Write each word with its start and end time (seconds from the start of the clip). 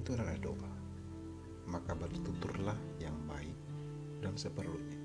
itu 0.00 0.16
adalah 0.16 0.32
doa, 0.40 0.72
maka 1.68 1.92
bertuturlah 1.92 2.76
yang 2.96 3.12
baik 3.28 3.52
dan 4.24 4.32
seperlunya. 4.32 4.96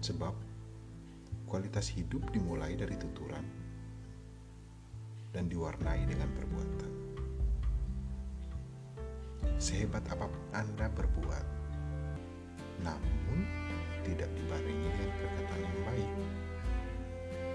Sebab 0.00 0.32
kualitas 1.44 1.92
hidup 1.92 2.24
dimulai 2.32 2.72
dari 2.72 2.96
tuturan 2.96 3.44
dan 5.36 5.44
diwarnai 5.52 6.08
dengan 6.08 6.32
perbuatan. 6.32 6.92
Sehebat 9.60 10.08
apa 10.08 10.24
pun 10.24 10.44
Anda 10.56 10.88
berbuat, 10.88 11.46
namun 12.80 13.44
tidak 14.08 14.32
dibarengi 14.32 14.88
dengan 14.88 15.10
perkataan 15.20 15.60
yang 15.60 15.78
baik, 15.84 16.10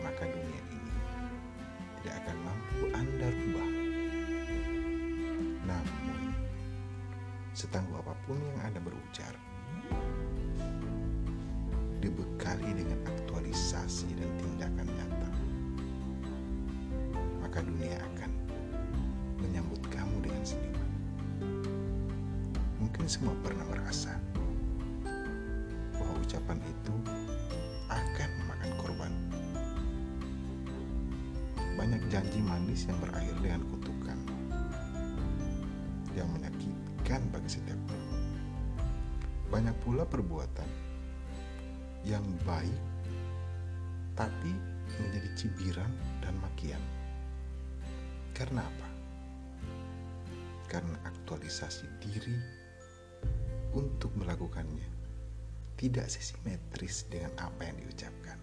maka 0.05 0.23
dunia 0.29 0.61
ini 0.69 0.95
tidak 1.99 2.13
akan 2.23 2.37
mampu 2.45 2.81
Anda 2.93 3.27
rubah. 3.27 3.86
Namun, 5.67 6.31
setangguh 7.51 7.99
apa 7.99 8.15
pun 8.23 8.39
yang 8.39 8.71
Anda 8.71 8.79
berujar, 8.79 9.35
dibekali 11.99 12.71
dengan 12.71 13.03
aktualisasi 13.03 14.07
dan 14.15 14.31
tindakan 14.39 14.87
nyata, 14.87 15.29
maka 17.43 17.59
dunia 17.59 17.99
akan 18.15 18.31
menyambut 19.43 19.81
kamu 19.91 20.23
dengan 20.23 20.43
senyuman. 20.47 20.91
Mungkin 22.79 23.05
semua 23.09 23.35
pernah 23.43 23.65
merasa 23.67 24.15
bahwa 25.97 26.13
ucapan 26.23 26.63
itu 26.63 26.95
akan 27.91 28.29
memakan 28.39 28.71
korban. 28.79 29.13
Banyak 31.77 32.01
janji 32.09 32.39
manis 32.41 32.89
yang 32.89 32.97
berakhir 33.01 33.35
dengan 33.41 33.61
setiap 37.49 37.79
orang. 37.89 38.23
Banyak 39.47 39.75
pula 39.83 40.03
perbuatan 40.03 40.67
yang 42.03 42.23
baik 42.43 42.79
tapi 44.15 44.51
menjadi 44.97 45.29
cibiran 45.35 45.91
dan 46.19 46.33
makian. 46.41 46.81
Karena 48.35 48.63
apa? 48.63 48.89
Karena 50.67 50.97
aktualisasi 51.07 51.87
diri 52.03 52.37
untuk 53.75 54.11
melakukannya 54.17 54.97
tidak 55.77 56.09
sesimetris 56.09 57.05
dengan 57.05 57.29
apa 57.37 57.69
yang 57.69 57.77
diucapkan. 57.77 58.39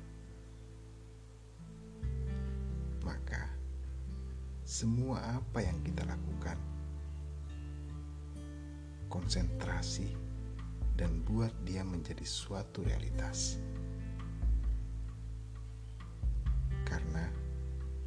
Maka, 3.03 3.43
semua 4.63 5.43
apa 5.43 5.61
yang 5.61 5.77
kita 5.83 6.07
lakukan, 6.07 6.57
konsentrasi 9.15 10.11
dan 10.98 11.23
buat 11.23 11.55
dia 11.62 11.87
menjadi 11.87 12.27
suatu 12.27 12.83
realitas. 12.83 13.62
Karena 16.83 17.31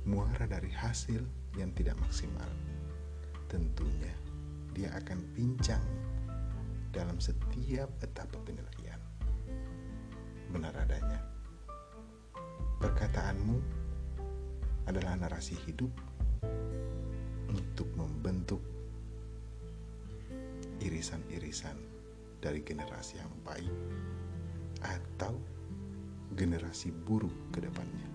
muara 0.04 0.44
dari 0.44 0.68
hasil 0.68 1.24
yang 1.56 1.72
tidak 1.72 1.96
maksimal, 2.04 2.52
tentunya 3.48 4.12
dia 4.76 4.92
akan 5.00 5.24
pincang 5.32 5.84
dalam 6.92 7.16
setiap 7.24 7.88
etapa 8.04 8.36
penilaian. 8.44 9.00
Benar 10.52 10.76
adanya, 10.76 11.24
perkataanmu 12.84 13.58
adalah 14.92 15.16
narasi 15.16 15.56
hidup 15.68 15.92
untuk 17.52 17.88
membentuk 17.96 18.77
irisan-irisan 20.88 21.76
dari 22.40 22.64
generasi 22.64 23.20
yang 23.20 23.34
baik 23.44 23.76
atau 24.80 25.36
generasi 26.32 26.96
buruk 26.96 27.34
ke 27.52 27.60
depannya. 27.60 28.08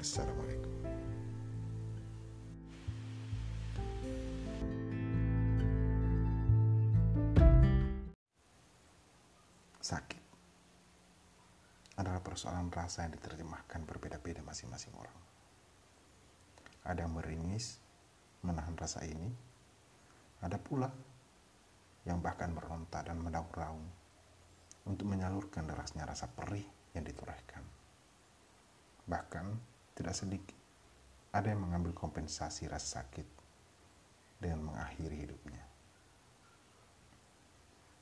Assalamualaikum. 0.00 0.72
Sakit 9.84 10.22
adalah 12.00 12.24
persoalan 12.24 12.72
rasa 12.72 13.04
yang 13.04 13.14
diterjemahkan 13.20 13.84
berbeda-beda 13.84 14.40
masing-masing 14.42 14.96
orang. 14.96 15.20
Ada 16.86 17.04
yang 17.04 17.14
meringis, 17.14 17.78
menahan 18.42 18.74
rasa 18.78 19.02
ini. 19.06 19.45
Ada 20.46 20.62
pula 20.62 20.86
yang 22.06 22.22
bahkan 22.22 22.54
meronta 22.54 23.02
dan 23.02 23.18
mendaur-raung 23.18 23.82
untuk 24.86 25.10
menyalurkan 25.10 25.66
derasnya 25.66 26.06
rasa 26.06 26.30
perih 26.30 26.62
yang 26.94 27.02
ditorehkan. 27.02 27.66
Bahkan 29.10 29.46
tidak 29.98 30.14
sedikit 30.14 30.54
ada 31.34 31.50
yang 31.50 31.66
mengambil 31.66 31.90
kompensasi 31.98 32.70
rasa 32.70 33.02
sakit 33.02 33.26
dengan 34.38 34.70
mengakhiri 34.70 35.26
hidupnya. 35.26 35.66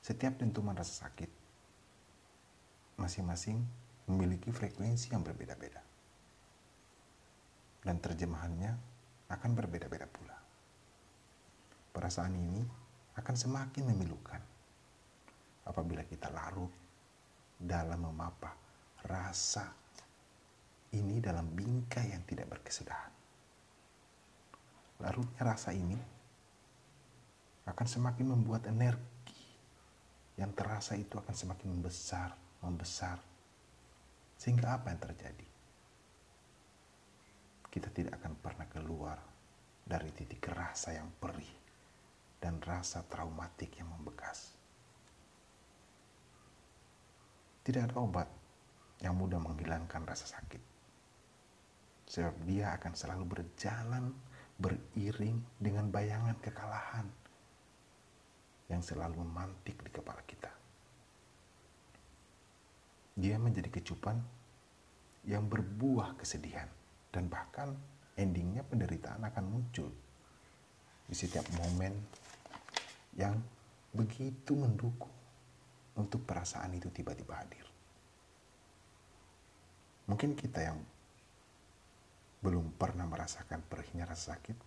Setiap 0.05 0.37
dentuman 0.37 0.77
rasa 0.77 1.09
sakit 1.09 1.31
masing-masing 3.01 3.57
memiliki 4.05 4.53
frekuensi 4.53 5.09
yang 5.09 5.25
berbeda-beda. 5.25 5.81
Dan 7.81 7.97
terjemahannya 7.97 8.77
akan 9.33 9.51
berbeda-beda 9.57 10.05
pula. 10.05 10.44
Perasaan 11.95 12.35
ini 12.35 12.59
akan 13.15 13.35
semakin 13.39 13.87
memilukan 13.95 14.41
apabila 15.63 16.03
kita 16.03 16.27
larut 16.27 16.69
dalam 17.55 18.03
memapah 18.03 18.51
rasa 19.07 19.71
ini 20.91 21.23
dalam 21.23 21.47
bingkai 21.55 22.11
yang 22.11 22.27
tidak 22.27 22.51
berkesudahan. 22.51 23.13
Larutnya 24.99 25.43
rasa 25.47 25.71
ini 25.71 25.95
akan 27.63 27.87
semakin 27.87 28.27
membuat 28.27 28.67
energi 28.67 29.47
yang 30.35 30.51
terasa 30.51 30.99
itu 30.99 31.15
akan 31.15 31.31
semakin 31.31 31.79
membesar, 31.79 32.35
membesar. 32.59 33.17
Sehingga 34.35 34.75
apa 34.75 34.91
yang 34.91 34.99
terjadi? 34.99 35.47
Kita 37.71 37.87
tidak 37.91 38.19
akan 38.19 38.33
pernah 38.39 38.67
keluar 38.67 39.17
dari 39.83 40.11
titik 40.11 40.43
rasa 40.51 40.91
yang 40.91 41.07
perih 41.19 41.64
dan 42.45 42.61
rasa 42.61 43.01
traumatik 43.09 43.73
yang 43.81 43.89
membekas. 43.89 44.53
Tidak 47.65 47.89
ada 47.89 47.97
obat 47.97 48.29
yang 49.01 49.17
mudah 49.17 49.41
menghilangkan 49.41 50.05
rasa 50.05 50.29
sakit. 50.29 50.61
Sebab 52.05 52.45
dia 52.45 52.77
akan 52.77 52.93
selalu 52.93 53.25
berjalan 53.25 54.13
beriring 54.61 55.41
dengan 55.57 55.89
bayangan 55.89 56.37
kekalahan 56.37 57.09
yang 58.69 58.85
selalu 58.85 59.25
memantik 59.25 59.81
di 59.81 59.89
kepala 59.89 60.21
kita. 60.29 60.53
Dia 63.17 63.41
menjadi 63.41 63.73
kecupan 63.73 64.21
yang 65.25 65.49
berbuah 65.49 66.13
kesedihan 66.21 66.69
dan 67.09 67.25
bahkan 67.25 67.73
endingnya 68.13 68.61
penderitaan 68.69 69.25
akan 69.25 69.45
muncul 69.49 69.89
di 71.05 71.13
setiap 71.13 71.45
momen 71.57 71.93
yang 73.15 73.39
begitu 73.95 74.53
mendukung 74.59 75.11
untuk 75.95 76.27
perasaan 76.27 76.75
itu 76.75 76.91
tiba-tiba 76.91 77.39
hadir. 77.39 77.63
Mungkin 80.11 80.35
kita 80.35 80.59
yang 80.61 80.79
belum 82.43 82.75
pernah 82.77 83.07
merasakan 83.09 83.63
perihnya 83.65 84.05
rasa 84.05 84.37
sakit, 84.37 84.57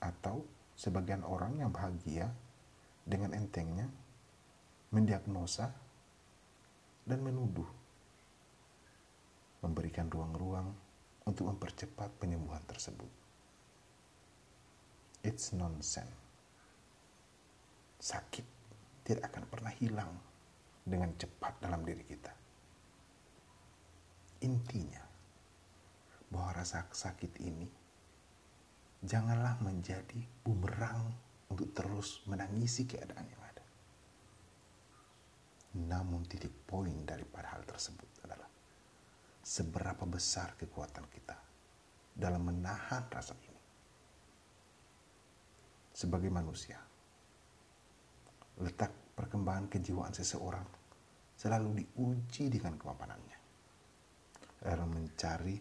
atau 0.00 0.40
sebagian 0.78 1.22
orang 1.28 1.60
yang 1.60 1.68
bahagia 1.68 2.32
dengan 3.04 3.36
entengnya 3.36 3.90
mendiagnosa 4.94 5.68
dan 7.04 7.20
menuduh, 7.20 7.68
memberikan 9.60 10.08
ruang-ruang 10.08 10.72
untuk 11.28 11.52
mempercepat 11.52 12.08
penyembuhan 12.16 12.62
tersebut. 12.64 13.10
It's 15.22 15.54
nonsense 15.54 16.31
sakit 18.02 18.46
tidak 19.06 19.30
akan 19.30 19.44
pernah 19.46 19.70
hilang 19.78 20.10
dengan 20.82 21.14
cepat 21.14 21.62
dalam 21.62 21.86
diri 21.86 22.02
kita. 22.02 22.34
Intinya, 24.42 25.12
bahwa 26.32 26.50
rasa 26.58 26.82
sakit 26.90 27.38
ini 27.46 27.68
janganlah 29.06 29.60
menjadi 29.62 30.18
bumerang 30.42 31.14
untuk 31.52 31.70
terus 31.76 32.24
menangisi 32.26 32.88
keadaan 32.88 33.28
yang 33.28 33.42
ada. 33.44 33.64
Namun 35.78 36.26
titik 36.26 36.50
poin 36.66 37.06
daripada 37.06 37.54
hal 37.54 37.62
tersebut 37.68 38.08
adalah 38.24 38.48
seberapa 39.44 40.02
besar 40.08 40.58
kekuatan 40.58 41.06
kita 41.12 41.36
dalam 42.16 42.50
menahan 42.50 43.06
rasa 43.12 43.36
ini 43.46 43.62
sebagai 45.92 46.32
manusia. 46.32 46.91
Letak 48.60 49.16
perkembangan 49.16 49.72
kejiwaan 49.72 50.12
seseorang 50.12 50.66
selalu 51.38 51.84
diuji 51.84 52.52
dengan 52.52 52.76
kemampanannya 52.76 53.38
dalam 54.62 54.94
mencari 54.94 55.58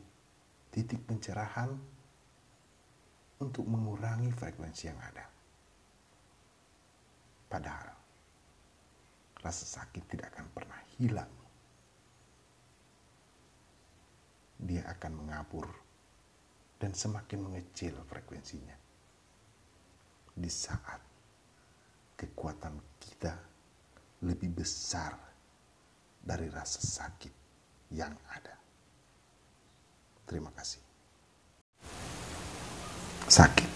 titik 0.70 1.02
pencerahan 1.10 1.74
untuk 3.42 3.66
mengurangi 3.66 4.30
frekuensi 4.30 4.84
yang 4.86 5.00
ada. 5.02 5.26
Padahal 7.50 7.90
rasa 9.42 9.66
sakit 9.82 10.04
tidak 10.06 10.38
akan 10.38 10.48
pernah 10.54 10.80
hilang. 11.02 11.34
Dia 14.62 14.86
akan 14.86 15.12
mengapur 15.26 15.66
dan 16.78 16.94
semakin 16.94 17.42
mengecil 17.42 17.98
frekuensinya. 18.06 18.78
Di 20.38 20.48
saat 20.48 21.11
kekuatan 22.22 22.78
kita 23.02 23.34
lebih 24.22 24.62
besar 24.62 25.18
dari 26.22 26.46
rasa 26.54 26.78
sakit 26.78 27.34
yang 27.98 28.14
ada. 28.30 28.54
Terima 30.30 30.54
kasih. 30.54 30.78
Sakit 33.26 33.70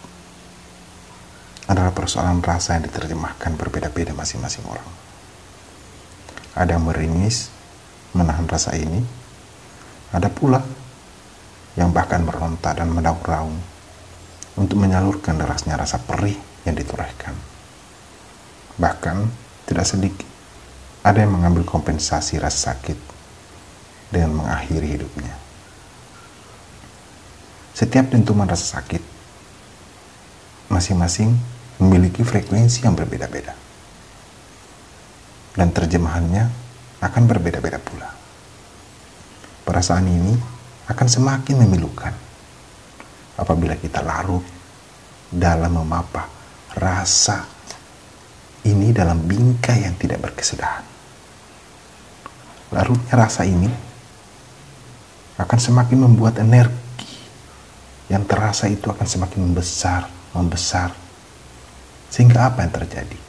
adalah 1.65 1.89
persoalan 1.89 2.45
rasa 2.45 2.77
yang 2.77 2.85
diterjemahkan 2.85 3.57
berbeda-beda 3.57 4.13
masing-masing 4.13 4.61
orang. 4.69 4.85
Ada 6.53 6.77
yang 6.77 6.85
meringis, 6.85 7.49
menahan 8.13 8.45
rasa 8.45 8.77
ini. 8.77 9.01
Ada 10.13 10.29
pula 10.29 10.61
yang 11.75 11.89
bahkan 11.91 12.21
meronta 12.21 12.71
dan 12.77 12.93
mendaur-raung 12.93 13.57
untuk 14.55 14.77
menyalurkan 14.79 15.35
derasnya 15.35 15.75
rasa 15.75 15.99
perih 15.99 16.37
yang 16.63 16.77
ditorehkan. 16.77 17.54
Bahkan 18.75 19.17
tidak 19.65 19.87
sedikit 19.87 20.27
ada 21.05 21.21
yang 21.21 21.37
mengambil 21.37 21.61
kompensasi 21.63 22.41
rasa 22.41 22.73
sakit 22.73 22.97
dengan 24.09 24.41
mengakhiri 24.41 24.97
hidupnya. 24.97 25.33
Setiap 27.75 28.09
dentuman 28.09 28.49
rasa 28.49 28.79
sakit 28.79 29.03
masing-masing 30.71 31.35
memiliki 31.77 32.25
frekuensi 32.25 32.87
yang 32.87 32.95
berbeda-beda. 32.97 33.53
Dan 35.55 35.71
terjemahannya 35.71 36.51
akan 36.99 37.23
berbeda-beda 37.29 37.79
pula. 37.79 38.11
Perasaan 39.63 40.07
ini 40.07 40.35
akan 40.89 41.07
semakin 41.07 41.55
memilukan 41.63 42.13
apabila 43.39 43.75
kita 43.79 44.03
larut 44.03 44.43
dalam 45.31 45.79
memapa 45.79 46.27
rasa 46.75 47.54
ini 48.65 48.89
dalam 48.89 49.21
bingkai 49.21 49.85
yang 49.85 49.93
tidak 49.95 50.25
berkesudahan. 50.25 50.81
Larutnya 52.73 53.13
rasa 53.13 53.45
ini 53.45 53.69
akan 55.37 55.59
semakin 55.61 55.99
membuat 56.01 56.41
energi 56.41 57.13
yang 58.09 58.25
terasa 58.25 58.65
itu 58.65 58.89
akan 58.89 59.05
semakin 59.05 59.39
membesar, 59.49 60.09
membesar. 60.33 60.89
Sehingga 62.09 62.49
apa 62.49 62.65
yang 62.65 62.73
terjadi? 62.73 63.19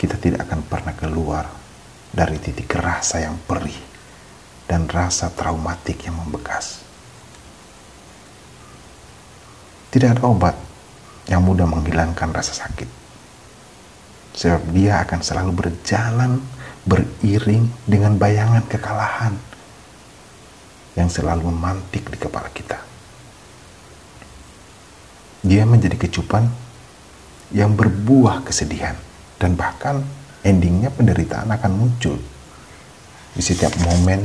Kita 0.00 0.16
tidak 0.16 0.48
akan 0.48 0.60
pernah 0.64 0.94
keluar 0.96 1.44
dari 2.08 2.40
titik 2.40 2.72
rasa 2.72 3.20
yang 3.20 3.36
perih 3.44 3.76
dan 4.64 4.88
rasa 4.88 5.28
traumatik 5.28 6.08
yang 6.08 6.16
membekas. 6.16 6.80
Tidak 9.90 10.08
ada 10.16 10.22
obat 10.24 10.54
yang 11.26 11.42
mudah 11.42 11.66
menghilangkan 11.66 12.30
rasa 12.30 12.54
sakit. 12.54 12.99
Sebab 14.40 14.72
dia 14.72 15.04
akan 15.04 15.20
selalu 15.20 15.52
berjalan 15.52 16.40
beriring 16.88 17.68
dengan 17.84 18.16
bayangan 18.16 18.64
kekalahan 18.64 19.36
yang 20.96 21.12
selalu 21.12 21.52
memantik 21.52 22.08
di 22.08 22.16
kepala 22.16 22.48
kita. 22.48 22.80
Dia 25.44 25.68
menjadi 25.68 26.00
kecupan 26.00 26.48
yang 27.52 27.76
berbuah 27.76 28.40
kesedihan 28.40 28.96
dan 29.36 29.60
bahkan 29.60 30.00
endingnya 30.40 30.88
penderitaan 30.88 31.52
akan 31.52 31.72
muncul 31.76 32.16
di 33.36 33.42
setiap 33.44 33.76
momen 33.84 34.24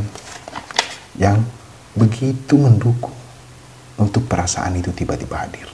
yang 1.20 1.44
begitu 1.92 2.56
mendukung 2.56 3.16
untuk 4.00 4.24
perasaan 4.32 4.80
itu 4.80 4.96
tiba-tiba 4.96 5.44
hadir. 5.44 5.68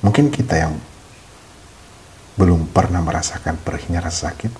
Mungkin 0.00 0.32
kita 0.32 0.56
yang 0.56 0.72
belum 2.38 2.70
pernah 2.70 3.02
merasakan 3.02 3.58
perihnya 3.60 3.98
rasa 3.98 4.30
sakit, 4.30 4.52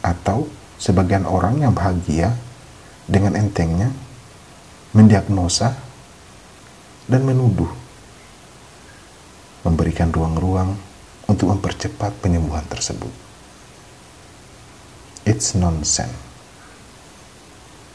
atau 0.00 0.48
sebagian 0.80 1.28
orang 1.28 1.60
yang 1.60 1.76
bahagia 1.76 2.32
dengan 3.04 3.36
entengnya 3.36 3.92
mendiagnosa 4.96 5.76
dan 7.06 7.22
menuduh, 7.22 7.68
memberikan 9.68 10.08
ruang-ruang 10.08 10.74
untuk 11.28 11.52
mempercepat 11.52 12.16
penyembuhan 12.24 12.64
tersebut. 12.66 13.12
It's 15.22 15.54
nonsense 15.54 16.32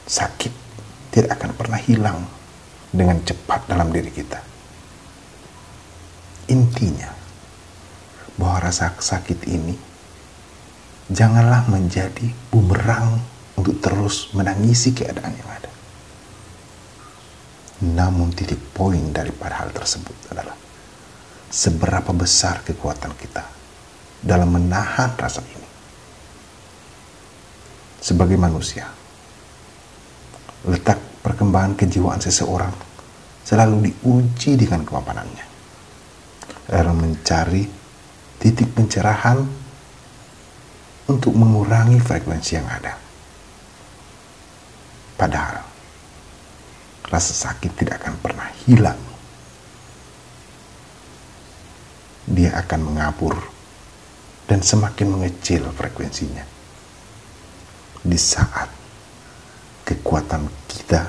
sakit 0.08 0.54
tidak 1.12 1.36
akan 1.36 1.52
pernah 1.54 1.80
hilang 1.84 2.24
dengan 2.96 3.20
cepat 3.28 3.68
dalam 3.68 3.92
diri 3.92 4.08
kita. 4.08 4.40
Intinya, 6.48 7.12
bahwa 8.38 8.70
rasa 8.70 8.94
sakit 8.94 9.50
ini 9.50 9.76
janganlah 11.10 11.66
menjadi 11.68 12.30
bumerang 12.54 13.18
untuk 13.58 13.82
terus 13.82 14.30
menangisi 14.38 14.94
keadaan 14.94 15.34
yang 15.34 15.50
ada. 15.50 15.72
Namun 17.78 18.34
titik 18.34 18.62
poin 18.74 19.02
daripada 19.14 19.66
hal 19.66 19.74
tersebut 19.74 20.34
adalah 20.34 20.54
seberapa 21.50 22.14
besar 22.14 22.62
kekuatan 22.62 23.14
kita 23.18 23.44
dalam 24.22 24.54
menahan 24.54 25.14
rasa 25.18 25.42
ini. 25.42 25.70
Sebagai 27.98 28.38
manusia, 28.38 28.86
letak 30.70 30.98
perkembangan 31.26 31.74
kejiwaan 31.78 32.22
seseorang 32.22 32.74
selalu 33.48 33.90
diuji 33.92 34.60
dengan 34.60 34.84
kemampanannya 34.84 35.46
dalam 36.68 37.00
mencari 37.00 37.77
titik 38.38 38.70
pencerahan 38.74 39.42
untuk 41.08 41.34
mengurangi 41.34 41.98
frekuensi 41.98 42.52
yang 42.60 42.68
ada. 42.68 42.94
Padahal 45.18 45.64
rasa 47.08 47.34
sakit 47.34 47.72
tidak 47.74 48.04
akan 48.04 48.16
pernah 48.20 48.48
hilang. 48.68 49.00
Dia 52.28 52.60
akan 52.60 52.80
mengapur 52.92 53.40
dan 54.46 54.60
semakin 54.60 55.08
mengecil 55.16 55.64
frekuensinya. 55.72 56.44
Di 58.04 58.20
saat 58.20 58.68
kekuatan 59.88 60.46
kita 60.68 61.08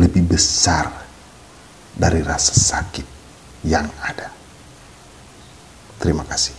lebih 0.00 0.24
besar 0.24 0.88
dari 1.92 2.24
rasa 2.24 2.56
sakit 2.56 3.04
yang 3.68 3.84
ada. 4.00 4.41
Terima 6.02 6.26
kasih. 6.26 6.58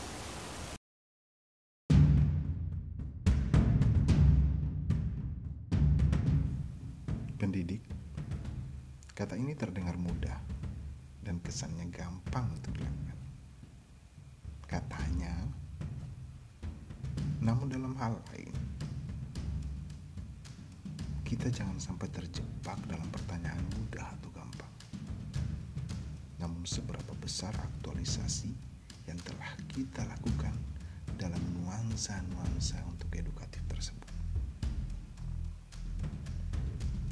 Pendidik, 7.36 7.84
kata 9.12 9.36
ini 9.36 9.52
terdengar 9.52 10.00
mudah 10.00 10.40
dan 11.28 11.44
kesannya 11.44 11.92
gampang 11.92 12.48
untuk 12.56 12.72
dilakukan. 12.72 13.20
Katanya, 14.64 15.36
namun 17.44 17.68
dalam 17.68 18.00
hal 18.00 18.16
lain, 18.32 18.56
kita 21.28 21.52
jangan 21.52 21.84
sampai 21.84 22.08
terjebak 22.16 22.80
dalam 22.88 23.12
pertanyaan 23.12 23.60
mudah 23.76 24.08
atau 24.08 24.32
gampang. 24.32 24.72
Namun 26.40 26.64
seberapa 26.64 27.12
besar 27.20 27.52
aktualisasi 27.60 28.63
yang 29.14 29.22
telah 29.22 29.52
kita 29.70 30.02
lakukan 30.10 30.58
dalam 31.22 31.38
nuansa-nuansa 31.62 32.82
untuk 32.90 33.14
edukatif 33.14 33.62
tersebut. 33.70 34.10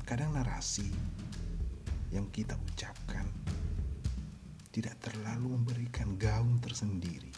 Kadang 0.02 0.34
narasi 0.34 0.90
yang 2.10 2.26
kita 2.34 2.58
ucapkan 2.58 3.30
tidak 4.74 4.98
terlalu 4.98 5.62
memberikan 5.62 6.18
gaung 6.18 6.58
tersendiri, 6.58 7.30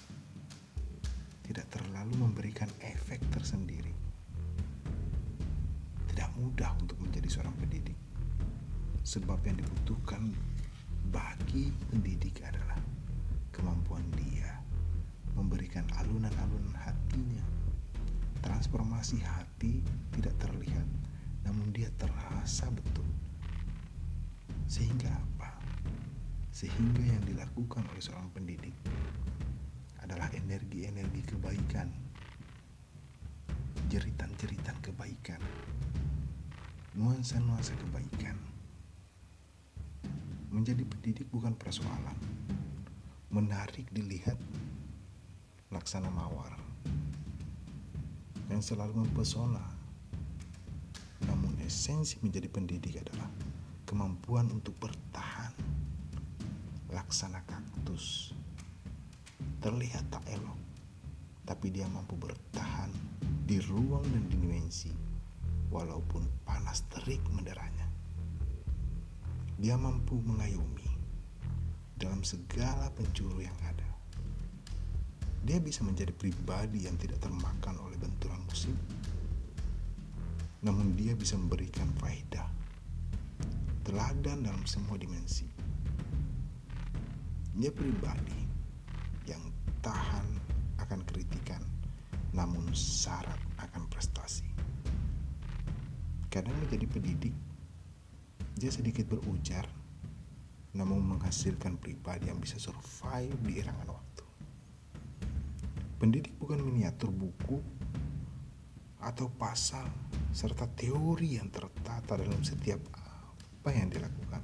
tidak 1.43 1.67
terlalu 1.67 2.15
memberikan 2.23 2.71
efek 2.79 3.19
tersendiri 3.35 3.93
mudah 6.43 6.73
untuk 6.81 6.97
menjadi 7.01 7.29
seorang 7.29 7.55
pendidik. 7.61 7.97
Sebab 9.03 9.39
yang 9.45 9.57
dibutuhkan 9.59 10.33
bagi 11.13 11.69
pendidik 11.91 12.41
adalah 12.41 12.79
kemampuan 13.53 14.01
dia 14.17 14.52
memberikan 15.33 15.85
alunan-alunan 15.97 16.77
hatinya. 16.77 17.43
Transformasi 18.43 19.23
hati 19.23 19.79
tidak 20.13 20.35
terlihat, 20.41 20.87
namun 21.47 21.71
dia 21.71 21.87
terasa 21.95 22.67
betul. 22.69 23.07
Sehingga 24.67 25.09
apa? 25.09 25.57
Sehingga 26.53 27.01
yang 27.01 27.23
dilakukan 27.23 27.87
oleh 27.89 28.03
seorang 28.03 28.29
pendidik 28.35 28.75
adalah 30.03 30.27
energi-energi 30.35 31.23
kebaikan, 31.23 31.87
jeritan-jeritan 33.87 34.75
kebaikan, 34.83 35.39
nuansa-nuansa 36.93 37.73
kebaikan. 37.79 38.37
Menjadi 40.53 40.85
pendidik 40.85 41.25
bukan 41.33 41.57
persoalan. 41.57 42.19
Menarik 43.33 43.89
dilihat 43.89 44.37
laksana 45.73 46.13
mawar 46.13 46.53
yang 48.53 48.61
selalu 48.61 49.01
mempesona. 49.01 49.65
Namun 51.25 51.57
esensi 51.65 52.21
menjadi 52.21 52.45
pendidik 52.45 53.01
adalah 53.01 53.25
kemampuan 53.89 54.53
untuk 54.53 54.77
bertahan. 54.77 55.49
Laksana 56.93 57.41
kaktus 57.49 58.37
terlihat 59.65 60.05
tak 60.13 60.21
elok, 60.29 60.59
tapi 61.41 61.73
dia 61.73 61.89
mampu 61.89 62.13
bertahan 62.21 62.93
di 63.49 63.57
ruang 63.57 64.05
dan 64.05 64.29
dimensi 64.29 64.93
walaupun 65.73 66.45
panas 66.45 66.85
terik 66.93 67.25
menderanya. 67.33 67.89
Dia 69.57 69.73
mampu 69.73 70.21
mengayomi 70.21 70.85
dalam 71.97 72.21
segala 72.21 72.93
penjuru 72.93 73.41
yang 73.41 73.57
ada. 73.65 73.72
Dia 75.43 75.59
bisa 75.59 75.83
menjadi 75.83 76.15
pribadi 76.15 76.87
yang 76.87 76.95
tidak 76.95 77.19
termakan 77.19 77.75
oleh 77.83 77.99
benturan 77.99 78.39
musim. 78.47 78.79
Namun 80.63 80.95
dia 80.95 81.11
bisa 81.19 81.35
memberikan 81.35 81.91
faedah, 81.99 82.47
teladan 83.83 84.47
dalam 84.47 84.63
semua 84.63 84.95
dimensi. 84.95 85.43
Dia 87.59 87.75
pribadi 87.75 88.39
yang 89.27 89.43
tahan 89.83 90.39
akan 90.79 91.03
kritikan, 91.03 91.59
namun 92.31 92.71
syarat 92.71 93.37
akan 93.59 93.83
prestasi. 93.91 94.47
Kadang 96.31 96.55
menjadi 96.63 96.87
pendidik, 96.87 97.35
dia 98.55 98.71
sedikit 98.71 99.11
berujar, 99.11 99.67
namun 100.71 101.03
menghasilkan 101.03 101.75
pribadi 101.77 102.31
yang 102.31 102.39
bisa 102.39 102.55
survive 102.55 103.35
di 103.43 103.59
erangan. 103.59 103.92
Pendidik 106.03 106.35
bukan 106.35 106.59
miniatur 106.59 107.15
buku 107.15 107.63
atau 108.99 109.31
pasal 109.39 109.87
serta 110.35 110.67
teori 110.75 111.39
yang 111.39 111.47
tertata 111.47 112.19
dalam 112.19 112.43
setiap 112.43 112.83
apa 112.91 113.71
yang 113.71 113.87
dilakukan. 113.87 114.43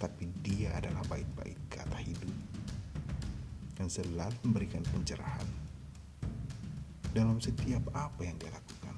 Tapi 0.00 0.32
dia 0.40 0.72
adalah 0.80 1.04
bait-bait 1.12 1.60
kata 1.68 1.92
hidup 2.00 2.32
yang 3.76 3.92
selalu 3.92 4.32
memberikan 4.48 4.80
pencerahan 4.88 5.44
dalam 7.12 7.36
setiap 7.36 7.92
apa 7.92 8.24
yang 8.24 8.40
dia 8.40 8.48
lakukan. 8.48 8.96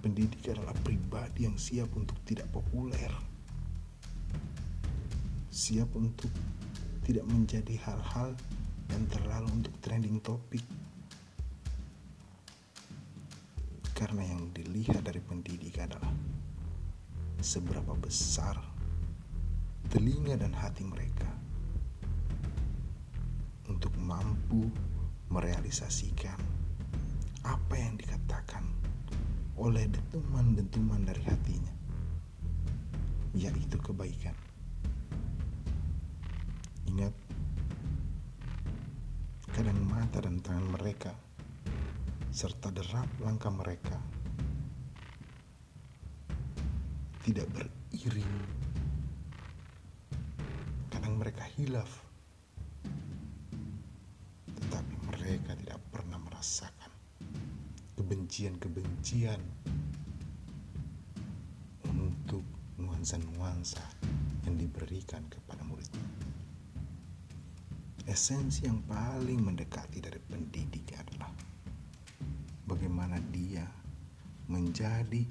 Pendidik 0.00 0.48
adalah 0.48 0.72
pribadi 0.80 1.44
yang 1.44 1.60
siap 1.60 1.92
untuk 1.92 2.16
tidak 2.24 2.48
populer, 2.56 3.12
siap 5.52 5.92
untuk 5.92 6.32
tidak 7.04 7.28
menjadi 7.28 7.76
hal-hal 7.84 8.32
yang 8.90 9.06
terlalu 9.06 9.48
untuk 9.54 9.74
trending 9.78 10.18
topik. 10.18 10.62
Karena 13.94 14.24
yang 14.26 14.50
dilihat 14.50 15.04
dari 15.06 15.20
pendidik 15.20 15.78
adalah 15.78 16.10
seberapa 17.40 17.96
besar 17.96 18.56
telinga 19.88 20.36
dan 20.36 20.52
hati 20.52 20.84
mereka 20.84 21.28
untuk 23.70 23.94
mampu 24.00 24.66
merealisasikan 25.30 26.36
apa 27.46 27.74
yang 27.78 27.94
dikatakan 27.96 28.66
oleh 29.60 29.86
dentuman-dentuman 29.88 31.04
dari 31.04 31.22
hatinya, 31.24 31.74
yaitu 33.36 33.76
kebaikan. 33.78 34.49
Mereka 41.00 41.16
serta 42.28 42.68
derap 42.68 43.08
langkah 43.24 43.48
mereka 43.48 43.96
tidak 47.24 47.48
beriring. 47.56 48.28
Kadang 50.92 51.16
mereka 51.16 51.40
hilaf, 51.56 51.88
tetapi 54.60 54.94
mereka 55.08 55.56
tidak 55.56 55.80
pernah 55.88 56.20
merasakan 56.20 56.92
kebencian-kebencian 57.96 59.40
untuk 61.96 62.44
nuansa-nuansa 62.76 63.88
yang 64.44 64.60
diberikan 64.60 65.24
kepada. 65.32 65.59
Esensi 68.10 68.66
yang 68.66 68.82
paling 68.90 69.38
mendekati 69.38 70.02
dari 70.02 70.18
pendidik 70.18 70.98
adalah 70.98 71.30
bagaimana 72.66 73.22
dia 73.30 73.62
menjadi 74.50 75.22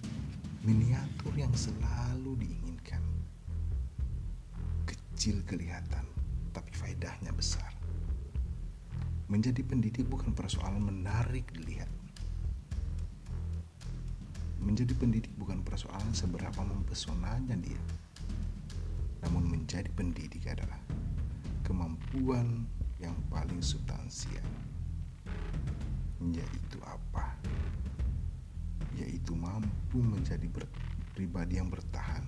miniatur 0.64 1.36
yang 1.36 1.52
selalu 1.52 2.40
diinginkan. 2.40 3.04
Kecil 4.88 5.44
kelihatan, 5.44 6.08
tapi 6.56 6.72
faedahnya 6.72 7.36
besar. 7.36 7.68
Menjadi 9.28 9.60
pendidik 9.60 10.08
bukan 10.08 10.32
persoalan 10.32 10.80
menarik 10.80 11.52
dilihat. 11.52 11.92
Menjadi 14.64 14.96
pendidik 14.96 15.36
bukan 15.36 15.60
persoalan 15.68 16.16
seberapa 16.16 16.64
mempesonanya 16.64 17.60
dia. 17.60 17.84
Namun 19.28 19.52
menjadi 19.52 19.92
pendidik 19.92 20.48
adalah 20.48 20.80
kemampuan 22.10 22.66
yang 22.98 23.14
paling 23.30 23.62
substansial. 23.62 24.42
Yaitu 26.34 26.82
apa? 26.82 27.38
Yaitu 28.98 29.38
mampu 29.38 30.02
menjadi 30.02 30.50
pribadi 31.14 31.62
yang 31.62 31.70
bertahan. 31.70 32.26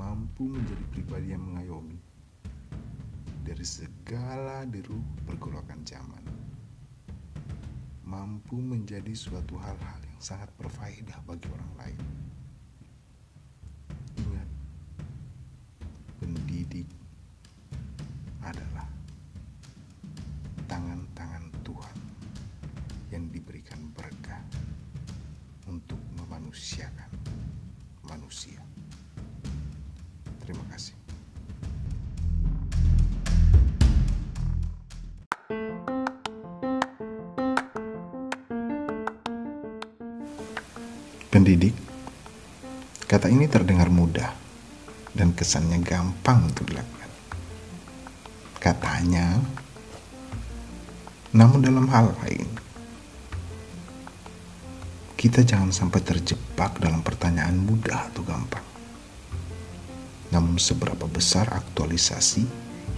Mampu 0.00 0.48
menjadi 0.48 0.80
pribadi 0.96 1.36
yang 1.36 1.44
mengayomi 1.44 2.00
dari 3.44 3.68
segala 3.68 4.64
deru 4.64 4.96
pergolakan 5.28 5.84
zaman. 5.84 6.24
Mampu 8.00 8.56
menjadi 8.56 9.12
suatu 9.12 9.60
hal-hal 9.60 10.00
yang 10.08 10.20
sangat 10.24 10.48
berfaedah 10.56 11.20
bagi 11.28 11.52
orang 11.52 11.72
lain. 11.76 12.23
Pendidik, 41.44 41.76
kata 43.04 43.28
ini 43.28 43.44
terdengar 43.44 43.92
mudah 43.92 44.32
dan 45.12 45.36
kesannya 45.36 45.76
gampang 45.84 46.48
untuk 46.48 46.72
dilakukan. 46.72 47.12
Katanya, 48.56 49.44
namun 51.36 51.60
dalam 51.60 51.84
hal 51.92 52.16
lain, 52.24 52.48
kita 55.20 55.44
jangan 55.44 55.68
sampai 55.68 56.00
terjebak 56.00 56.80
dalam 56.80 57.04
pertanyaan 57.04 57.60
mudah 57.60 58.08
atau 58.08 58.24
gampang. 58.24 58.64
Namun 60.32 60.56
seberapa 60.56 61.04
besar 61.04 61.52
aktualisasi 61.52 62.48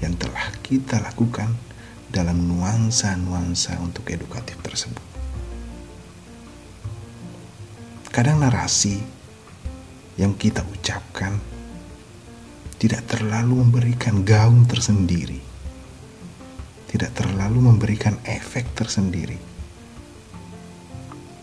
yang 0.07 0.15
telah 0.15 0.55
kita 0.63 1.03
lakukan 1.03 1.51
dalam 2.15 2.47
nuansa-nuansa 2.47 3.75
untuk 3.83 4.07
edukatif 4.15 4.55
tersebut. 4.63 5.06
Kadang 8.17 8.41
narasi 8.41 8.97
yang 10.17 10.41
kita 10.41 10.65
ucapkan 10.65 11.37
tidak 12.81 13.05
terlalu 13.13 13.61
memberikan 13.61 14.25
gaung 14.25 14.65
tersendiri, 14.65 15.37
tidak 16.89 17.13
terlalu 17.13 17.69
memberikan 17.69 18.17
efek 18.25 18.73
tersendiri. 18.73 19.37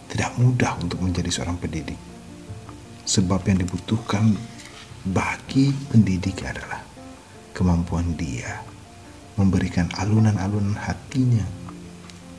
Tidak 0.09 0.33
mudah 0.41 0.81
untuk 0.81 0.97
menjadi 1.05 1.29
seorang 1.29 1.61
pendidik, 1.61 2.01
sebab 3.05 3.45
yang 3.45 3.61
dibutuhkan 3.61 4.33
bagi 5.05 5.69
pendidik 5.93 6.41
adalah 6.41 6.81
kemampuan 7.53 8.17
dia 8.17 8.65
memberikan 9.37 9.93
alunan-alunan 9.93 10.81
hatinya. 10.81 11.45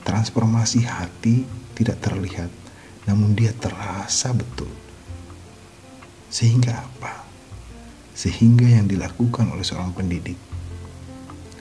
Transformasi 0.03 0.83
hati 0.91 1.47
tidak 1.79 2.03
terlihat, 2.03 2.51
namun 3.05 3.37
dia 3.37 3.53
terasa 3.53 4.33
betul. 4.33 4.71
Sehingga 6.33 6.83
apa? 6.83 7.25
Sehingga 8.15 8.67
yang 8.67 8.89
dilakukan 8.89 9.51
oleh 9.53 9.67
seorang 9.67 9.93
pendidik 9.93 10.39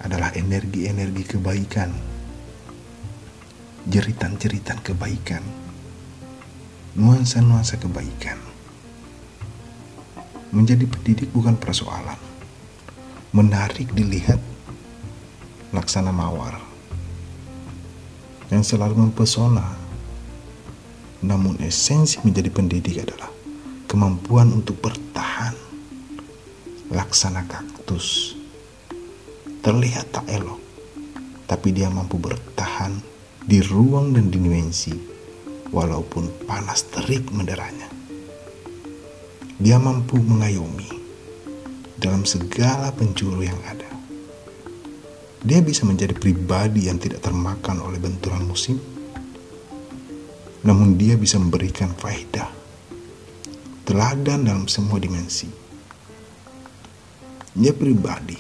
adalah 0.04 0.32
energi-energi 0.36 1.24
kebaikan, 1.36 1.92
jeritan-jeritan 3.88 4.80
kebaikan, 4.84 5.44
nuansa-nuansa 6.96 7.80
kebaikan. 7.80 8.40
Menjadi 10.54 10.86
pendidik 10.86 11.34
bukan 11.34 11.58
persoalan. 11.58 12.20
Menarik 13.34 13.90
dilihat 13.98 14.38
laksana 15.74 16.14
mawar 16.14 16.62
yang 18.54 18.62
selalu 18.62 19.10
mempesona. 19.10 19.83
Namun 21.24 21.58
esensi 21.64 22.20
menjadi 22.22 22.52
pendidik 22.52 23.00
adalah 23.00 23.32
kemampuan 23.88 24.52
untuk 24.52 24.78
bertahan. 24.84 25.56
Laksana 26.94 27.48
kaktus 27.50 28.38
terlihat 29.66 30.14
tak 30.14 30.28
elok, 30.30 30.60
tapi 31.50 31.74
dia 31.74 31.90
mampu 31.90 32.20
bertahan 32.20 32.94
di 33.42 33.64
ruang 33.64 34.14
dan 34.14 34.30
dimensi 34.30 34.94
walaupun 35.74 36.46
panas 36.46 36.86
terik 36.92 37.32
menderanya. 37.34 37.90
Dia 39.58 39.80
mampu 39.80 40.20
mengayomi 40.22 40.92
dalam 41.98 42.28
segala 42.28 42.92
penjuru 42.94 43.42
yang 43.42 43.58
ada 43.66 43.94
dia 45.44 45.60
bisa 45.60 45.84
menjadi 45.84 46.16
pribadi 46.16 46.88
yang 46.88 46.96
tidak 46.96 47.20
termakan 47.20 47.84
oleh 47.84 48.00
benturan 48.00 48.48
musim. 48.48 48.80
Namun 50.64 50.96
dia 50.96 51.20
bisa 51.20 51.36
memberikan 51.36 51.92
faedah, 51.92 52.48
teladan 53.84 54.48
dalam 54.48 54.66
semua 54.72 54.96
dimensi. 54.96 55.52
Dia 57.52 57.76
pribadi 57.76 58.40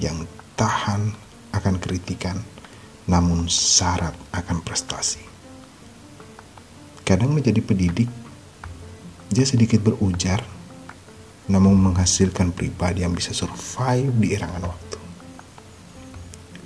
yang 0.00 0.24
tahan 0.56 1.12
akan 1.52 1.76
kritikan, 1.76 2.40
namun 3.04 3.46
syarat 3.52 4.16
akan 4.32 4.64
prestasi. 4.64 5.20
Kadang 7.04 7.36
menjadi 7.36 7.60
pendidik, 7.60 8.08
dia 9.28 9.44
sedikit 9.44 9.84
berujar, 9.84 10.40
namun 11.46 11.78
menghasilkan 11.78 12.50
pribadi 12.50 13.06
yang 13.06 13.14
bisa 13.14 13.30
survive 13.30 14.10
di 14.18 14.34
erangan 14.34 14.72
waktu. 14.72 14.98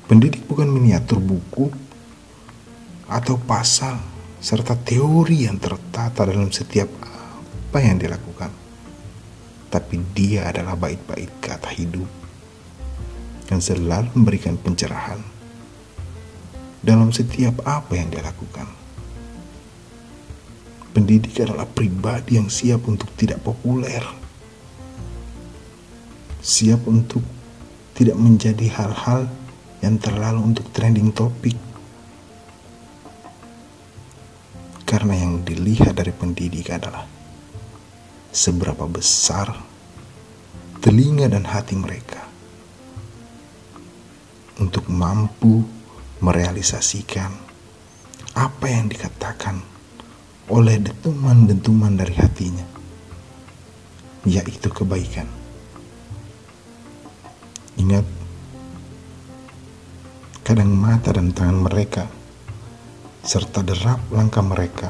Pendidik 0.08 0.46
bukan 0.48 0.70
miniatur 0.70 1.20
buku 1.20 1.70
atau 3.10 3.36
pasal 3.36 4.09
serta 4.40 4.72
teori 4.72 5.44
yang 5.44 5.60
tertata 5.60 6.24
dalam 6.24 6.48
setiap 6.48 6.88
apa 7.04 7.78
yang 7.84 8.00
dilakukan. 8.00 8.48
Tapi 9.70 9.96
dia 10.16 10.48
adalah 10.48 10.74
bait-bait 10.74 11.30
kata 11.38 11.70
hidup 11.76 12.08
yang 13.52 13.60
selalu 13.60 14.08
memberikan 14.16 14.56
pencerahan 14.56 15.20
dalam 16.80 17.12
setiap 17.12 17.60
apa 17.68 17.92
yang 17.94 18.08
dia 18.08 18.24
lakukan. 18.24 18.66
Pendidik 20.90 21.38
adalah 21.44 21.68
pribadi 21.70 22.34
yang 22.34 22.50
siap 22.50 22.82
untuk 22.90 23.14
tidak 23.14 23.44
populer, 23.46 24.02
siap 26.42 26.82
untuk 26.90 27.22
tidak 27.94 28.18
menjadi 28.18 28.66
hal-hal 28.74 29.30
yang 29.84 30.00
terlalu 30.02 30.50
untuk 30.50 30.66
trending 30.74 31.14
topik. 31.14 31.69
Karena 34.90 35.14
yang 35.14 35.46
dilihat 35.46 35.94
dari 35.94 36.10
pendidik 36.10 36.74
adalah 36.74 37.06
seberapa 38.34 38.90
besar 38.90 39.54
telinga 40.82 41.30
dan 41.30 41.46
hati 41.46 41.78
mereka 41.78 42.26
untuk 44.58 44.90
mampu 44.90 45.62
merealisasikan 46.18 47.30
apa 48.34 48.66
yang 48.66 48.90
dikatakan 48.90 49.62
oleh 50.50 50.82
dentuman-dentuman 50.82 51.94
dari 51.94 52.14
hatinya, 52.18 52.66
yaitu 54.26 54.66
kebaikan. 54.66 55.30
Ingat, 57.78 58.04
kadang 60.42 60.74
mata 60.74 61.14
dan 61.14 61.30
tangan 61.30 61.62
mereka, 61.62 62.10
serta 63.20 63.60
derap 63.60 64.00
langkah 64.08 64.40
mereka. 64.40 64.88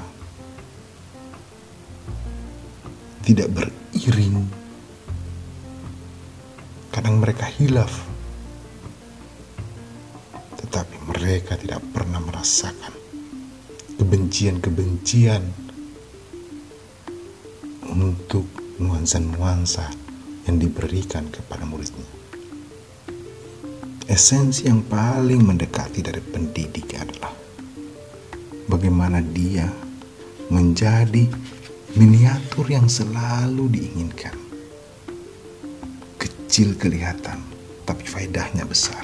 Tidak 3.27 3.49
beriring. 3.51 4.39
Kadang 6.91 7.23
mereka 7.23 7.47
hilaf, 7.47 8.03
tetapi 10.59 10.97
mereka 11.07 11.55
tidak 11.55 11.79
pernah 11.95 12.19
merasakan 12.19 12.91
kebencian-kebencian 13.95 15.43
untuk 17.95 18.47
nuansa-nuansa 18.83 19.87
yang 20.51 20.59
diberikan 20.59 21.31
kepada 21.31 21.63
muridnya. 21.63 22.11
Esensi 24.11 24.67
yang 24.67 24.83
paling 24.83 25.47
mendekati 25.47 26.03
dari 26.03 26.19
pendidik 26.19 26.99
adalah 26.99 27.40
bagaimana 28.71 29.19
dia 29.19 29.67
menjadi 30.47 31.27
miniatur 31.99 32.71
yang 32.71 32.87
selalu 32.87 33.67
diinginkan. 33.67 34.39
Kecil 36.15 36.79
kelihatan, 36.79 37.43
tapi 37.83 38.07
faedahnya 38.07 38.63
besar. 38.63 39.03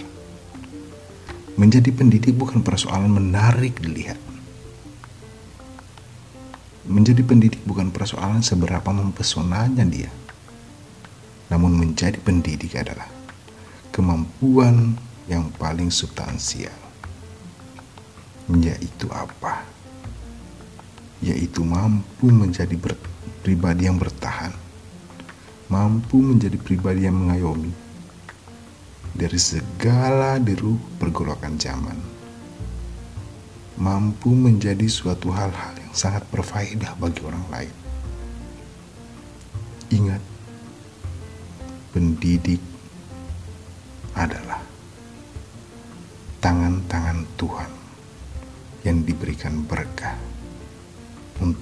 Menjadi 1.59 1.91
pendidik 1.91 2.39
bukan 2.39 2.63
persoalan 2.63 3.11
menarik 3.11 3.83
dilihat. 3.83 4.21
Menjadi 6.87 7.27
pendidik 7.27 7.67
bukan 7.67 7.91
persoalan 7.91 8.47
seberapa 8.47 8.87
mempesonanya 8.95 9.83
dia. 9.83 10.13
Namun 11.51 11.75
menjadi 11.75 12.19
pendidik 12.23 12.79
adalah 12.79 13.11
kemampuan 13.91 14.95
yang 15.27 15.51
paling 15.59 15.91
substansial, 15.91 16.75
yaitu 18.51 19.11
apa? 19.11 19.67
Yaitu 21.19 21.67
mampu 21.67 22.31
menjadi 22.31 22.79
ber, 22.79 22.95
pribadi 23.43 23.91
yang 23.91 23.99
bertahan, 23.99 24.55
mampu 25.67 26.23
menjadi 26.23 26.55
pribadi 26.61 27.11
yang 27.11 27.19
mengayomi 27.19 27.73
dari 29.17 29.41
segala 29.41 30.39
deru 30.39 30.79
pergolakan 31.01 31.59
zaman, 31.59 31.99
mampu 33.81 34.31
menjadi 34.31 34.87
suatu 34.87 35.33
hal-hal 35.33 35.75
yang 35.81 35.95
sangat 35.97 36.23
berfaedah 36.31 36.95
bagi 37.01 37.25
orang 37.25 37.47
lain. 37.51 37.75
Ingat, 39.91 40.23
pendidik 41.97 42.61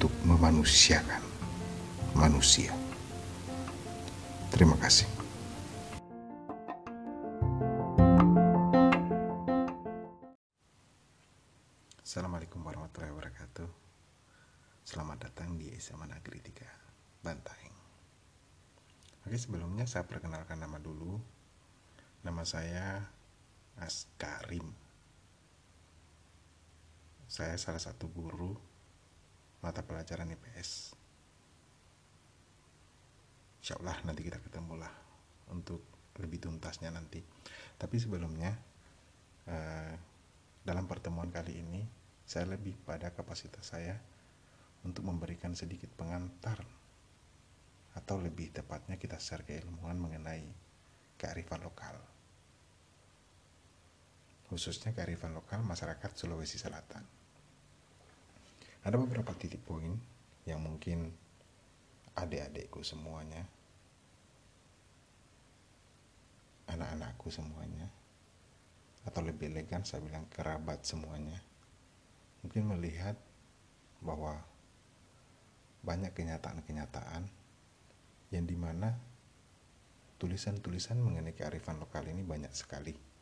untuk 0.05 0.37
memanusiakan 0.37 1.25
manusia. 2.12 2.69
Terima 4.53 4.77
kasih. 4.77 5.09
Assalamualaikum 12.05 12.61
warahmatullahi 12.61 13.17
wabarakatuh. 13.17 13.64
Selamat 14.85 15.25
datang 15.25 15.57
di 15.57 15.73
SMA 15.81 16.05
Negeri 16.05 16.53
3 16.53 17.25
Bantaeng. 17.25 17.77
Oke, 19.25 19.40
sebelumnya 19.40 19.88
saya 19.88 20.05
perkenalkan 20.05 20.61
nama 20.61 20.77
dulu. 20.85 21.17
Nama 22.21 22.45
saya 22.45 23.09
Askarim. 23.81 24.69
Saya 27.25 27.57
salah 27.57 27.81
satu 27.81 28.05
guru 28.12 28.74
mata 29.64 29.81
pelajaran 29.81 30.29
IPS. 30.29 30.92
Insya 33.64 33.81
Allah 33.81 33.96
nanti 34.05 34.20
kita 34.20 34.37
ketemu 34.44 34.77
lah 34.77 34.92
untuk 35.48 35.81
lebih 36.20 36.44
tuntasnya 36.44 36.92
nanti. 36.92 37.24
Tapi 37.81 37.96
sebelumnya 37.96 38.53
eh, 39.48 39.94
dalam 40.61 40.85
pertemuan 40.85 41.33
kali 41.33 41.64
ini 41.64 41.81
saya 42.29 42.53
lebih 42.53 42.77
pada 42.85 43.09
kapasitas 43.16 43.64
saya 43.64 43.96
untuk 44.85 45.09
memberikan 45.09 45.57
sedikit 45.57 45.88
pengantar 45.96 46.61
atau 47.96 48.20
lebih 48.20 48.53
tepatnya 48.53 49.00
kita 49.00 49.16
share 49.16 49.48
keilmuan 49.48 49.96
mengenai 49.96 50.44
kearifan 51.16 51.64
lokal 51.64 51.96
khususnya 54.55 54.92
kearifan 54.92 55.33
lokal 55.33 55.64
masyarakat 55.64 56.11
Sulawesi 56.14 56.61
Selatan. 56.61 57.03
Ada 58.85 59.01
beberapa 59.01 59.33
titik 59.33 59.64
poin 59.64 59.97
yang 60.44 60.61
mungkin 60.61 61.09
adik-adikku 62.14 62.85
semuanya, 62.85 63.49
anak-anakku 66.68 67.33
semuanya, 67.33 67.88
atau 69.09 69.25
lebih 69.25 69.51
elegan 69.57 69.88
saya 69.88 70.05
bilang 70.05 70.29
kerabat 70.29 70.85
semuanya, 70.85 71.40
mungkin 72.44 72.68
melihat 72.77 73.16
bahwa 74.05 74.37
banyak 75.81 76.12
kenyataan-kenyataan 76.12 77.25
yang 78.31 78.44
di 78.44 78.57
mana 78.57 78.92
tulisan-tulisan 80.20 81.01
mengenai 81.01 81.33
kearifan 81.33 81.81
lokal 81.81 82.05
ini 82.09 82.25
banyak 82.25 82.53
sekali 82.53 83.14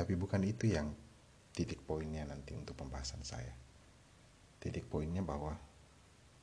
tapi 0.00 0.16
bukan 0.16 0.40
itu 0.48 0.72
yang 0.72 0.96
titik 1.52 1.84
poinnya 1.84 2.24
nanti 2.24 2.56
untuk 2.56 2.72
pembahasan 2.72 3.20
saya. 3.20 3.52
Titik 4.60 4.84
poinnya 4.92 5.24
bahwa 5.24 5.56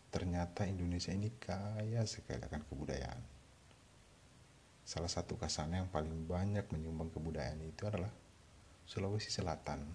ternyata 0.10 0.66
Indonesia 0.66 1.14
ini 1.14 1.30
kaya 1.38 2.02
sekali 2.10 2.42
akan 2.42 2.66
kebudayaan. 2.66 3.22
Salah 4.82 5.12
satu 5.12 5.38
kasana 5.38 5.86
yang 5.86 5.90
paling 5.94 6.26
banyak 6.26 6.66
menyumbang 6.74 7.14
kebudayaan 7.14 7.62
itu 7.62 7.86
adalah 7.86 8.10
Sulawesi 8.90 9.30
Selatan. 9.30 9.86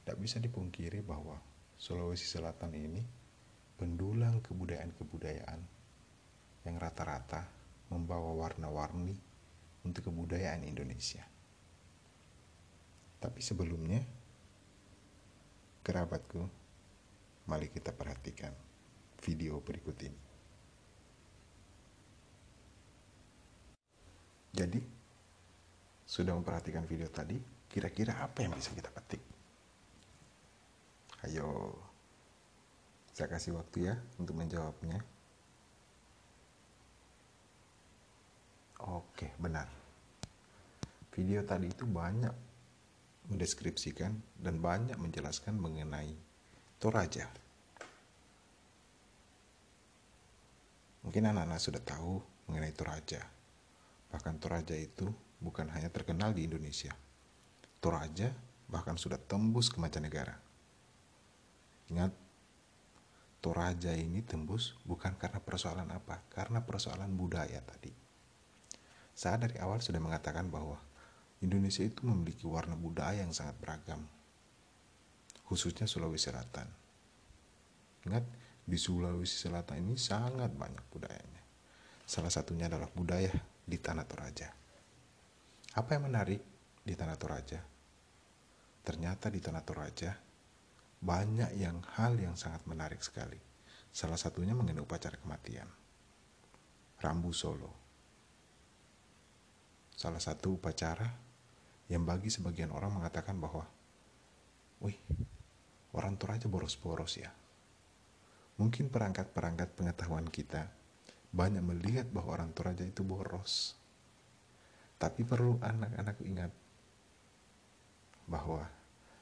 Tidak 0.00 0.16
bisa 0.16 0.40
dipungkiri 0.40 1.04
bahwa 1.04 1.36
Sulawesi 1.76 2.24
Selatan 2.24 2.72
ini 2.72 3.04
pendulang 3.76 4.40
kebudayaan-kebudayaan 4.40 5.60
yang 6.64 6.76
rata-rata 6.80 7.44
membawa 7.92 8.32
warna-warni 8.32 9.14
untuk 9.84 10.08
kebudayaan 10.08 10.64
Indonesia. 10.64 11.22
Tapi 13.18 13.42
sebelumnya, 13.42 13.98
kerabatku, 15.82 16.57
mari 17.48 17.72
kita 17.72 17.96
perhatikan 17.96 18.52
video 19.24 19.58
berikut 19.64 19.96
ini. 20.04 20.20
Jadi, 24.52 24.80
sudah 26.04 26.36
memperhatikan 26.36 26.84
video 26.84 27.08
tadi, 27.08 27.40
kira-kira 27.68 28.20
apa 28.20 28.44
yang 28.44 28.52
bisa 28.52 28.72
kita 28.76 28.92
petik? 28.92 29.22
Ayo, 31.24 31.74
saya 33.16 33.28
kasih 33.32 33.56
waktu 33.56 33.90
ya 33.90 33.94
untuk 34.20 34.36
menjawabnya. 34.36 34.98
Oke, 38.78 39.34
benar. 39.40 39.66
Video 41.12 41.42
tadi 41.42 41.66
itu 41.66 41.82
banyak 41.82 42.30
mendeskripsikan 43.28 44.14
dan 44.38 44.62
banyak 44.62 44.94
menjelaskan 44.96 45.58
mengenai 45.58 46.27
Toraja. 46.78 47.26
Mungkin 51.02 51.26
anak-anak 51.26 51.58
sudah 51.58 51.82
tahu 51.82 52.22
mengenai 52.46 52.70
Toraja. 52.70 53.18
Bahkan 54.14 54.38
Toraja 54.38 54.78
itu 54.78 55.10
bukan 55.42 55.66
hanya 55.74 55.90
terkenal 55.90 56.30
di 56.30 56.46
Indonesia. 56.46 56.94
Toraja 57.82 58.30
bahkan 58.70 58.94
sudah 58.94 59.18
tembus 59.18 59.74
ke 59.74 59.82
mancanegara. 59.82 60.38
Ingat, 61.90 62.14
Toraja 63.42 63.98
ini 63.98 64.22
tembus 64.22 64.78
bukan 64.86 65.18
karena 65.18 65.42
persoalan 65.42 65.90
apa, 65.90 66.22
karena 66.30 66.62
persoalan 66.62 67.10
budaya 67.10 67.58
tadi. 67.58 67.90
Saya 69.18 69.34
dari 69.34 69.58
awal 69.58 69.82
sudah 69.82 69.98
mengatakan 69.98 70.46
bahwa 70.46 70.78
Indonesia 71.42 71.82
itu 71.82 72.06
memiliki 72.06 72.46
warna 72.46 72.78
budaya 72.78 73.22
yang 73.26 73.34
sangat 73.34 73.58
beragam, 73.58 74.06
khususnya 75.48 75.88
Sulawesi 75.88 76.28
Selatan. 76.28 76.68
Ingat, 78.04 78.24
di 78.68 78.76
Sulawesi 78.76 79.48
Selatan 79.48 79.80
ini 79.80 79.96
sangat 79.96 80.52
banyak 80.52 80.84
budayanya. 80.92 81.42
Salah 82.04 82.28
satunya 82.28 82.68
adalah 82.68 82.92
budaya 82.92 83.32
di 83.64 83.80
Tanah 83.80 84.04
Toraja. 84.04 84.48
Apa 85.72 85.96
yang 85.96 86.12
menarik 86.12 86.40
di 86.84 86.92
Tanah 86.92 87.16
Toraja? 87.16 87.60
Ternyata 88.84 89.32
di 89.32 89.40
Tanah 89.40 89.64
Toraja 89.64 90.12
banyak 91.00 91.56
yang 91.56 91.80
hal 91.96 92.20
yang 92.20 92.36
sangat 92.36 92.68
menarik 92.68 93.00
sekali. 93.00 93.40
Salah 93.88 94.20
satunya 94.20 94.52
mengenai 94.52 94.84
upacara 94.84 95.16
kematian. 95.16 95.68
Rambu 97.00 97.32
Solo. 97.32 97.72
Salah 99.96 100.20
satu 100.20 100.60
upacara 100.60 101.08
yang 101.88 102.04
bagi 102.04 102.28
sebagian 102.28 102.68
orang 102.68 103.00
mengatakan 103.00 103.38
bahwa, 103.40 103.64
wih, 104.84 104.98
orang 105.96 106.20
Toraja 106.20 106.50
boros-boros 106.50 107.20
ya. 107.20 107.30
Mungkin 108.58 108.90
perangkat-perangkat 108.90 109.78
pengetahuan 109.78 110.26
kita 110.26 110.68
banyak 111.30 111.62
melihat 111.62 112.08
bahwa 112.10 112.40
orang 112.40 112.50
Toraja 112.52 112.82
itu 112.82 113.06
boros. 113.06 113.78
Tapi 114.98 115.22
perlu 115.22 115.62
anak-anak 115.62 116.18
ingat 116.26 116.50
bahwa 118.26 118.66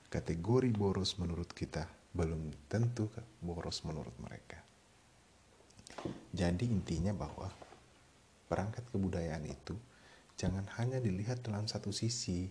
kategori 0.09 0.73
boros 0.73 1.21
menurut 1.21 1.53
kita 1.53 1.85
belum 2.17 2.49
tentu 2.73 3.13
boros 3.45 3.85
menurut 3.85 4.17
mereka. 4.17 4.65
Jadi 6.33 6.65
intinya 6.65 7.13
bahwa 7.13 7.53
perangkat 8.49 8.89
kebudayaan 8.89 9.45
itu 9.45 9.77
jangan 10.41 10.65
hanya 10.81 10.97
dilihat 11.03 11.45
dalam 11.45 11.69
satu 11.69 11.93
sisi, 11.93 12.49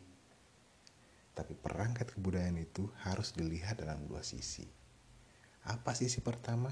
tapi 1.36 1.52
perangkat 1.52 2.15
kebudayaan 2.15 2.56
itu 2.56 2.88
harus 3.04 3.36
dilihat 3.36 3.84
dalam 3.84 4.08
dua 4.08 4.24
sisi. 4.24 4.63
Apa 5.67 5.91
sisi 5.91 6.24
pertama? 6.24 6.71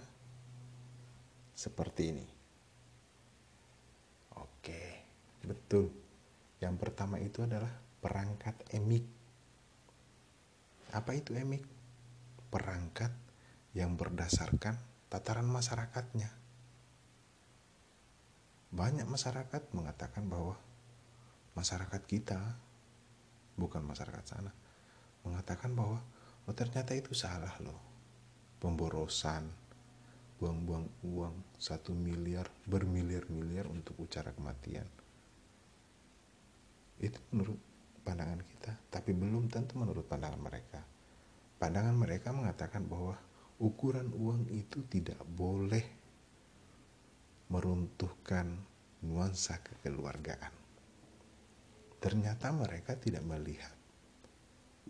Seperti 1.51 2.01
ini. 2.09 2.27
Oke, 4.39 5.03
betul. 5.43 5.91
Yang 6.63 6.75
pertama 6.79 7.19
itu 7.19 7.43
adalah 7.43 7.69
perangkat 7.99 8.55
emik. 8.71 9.03
Apa 10.95 11.11
itu 11.11 11.35
emik? 11.35 11.67
Perangkat 12.47 13.11
yang 13.75 13.99
berdasarkan 13.99 14.79
tataran 15.11 15.49
masyarakatnya. 15.49 16.31
Banyak 18.73 19.05
masyarakat 19.05 19.61
mengatakan 19.75 20.25
bahwa 20.31 20.57
masyarakat 21.53 22.01
kita, 22.09 22.39
bukan 23.55 23.85
masyarakat 23.85 24.25
sana, 24.25 24.51
mengatakan 25.23 25.73
bahwa 25.73 26.01
oh 26.49 26.55
ternyata 26.55 26.93
itu 26.97 27.15
salah 27.15 27.53
loh. 27.61 27.79
Pemborosan, 28.59 29.51
buang-buang 30.39 30.87
uang 31.03 31.35
satu 31.59 31.91
miliar, 31.91 32.47
bermiliar-miliar 32.67 33.67
untuk 33.67 33.99
ucara 34.07 34.31
kematian. 34.31 34.87
Itu 36.99 37.19
menurut 37.35 37.59
pandangan 38.07 38.39
kita, 38.43 38.71
tapi 38.87 39.11
belum 39.11 39.51
tentu 39.51 39.75
menurut 39.75 40.07
pandangan 40.07 40.39
mereka. 40.39 40.79
Pandangan 41.59 41.95
mereka 41.95 42.31
mengatakan 42.31 42.87
bahwa 42.87 43.15
ukuran 43.59 44.11
uang 44.11 44.51
itu 44.51 44.83
tidak 44.87 45.19
boleh 45.23 45.83
meruntuhkan 47.51 48.59
nuansa 49.03 49.59
kekeluargaan. 49.63 50.62
Ternyata 52.03 52.51
mereka 52.51 52.99
tidak 52.99 53.23
melihat 53.23 53.71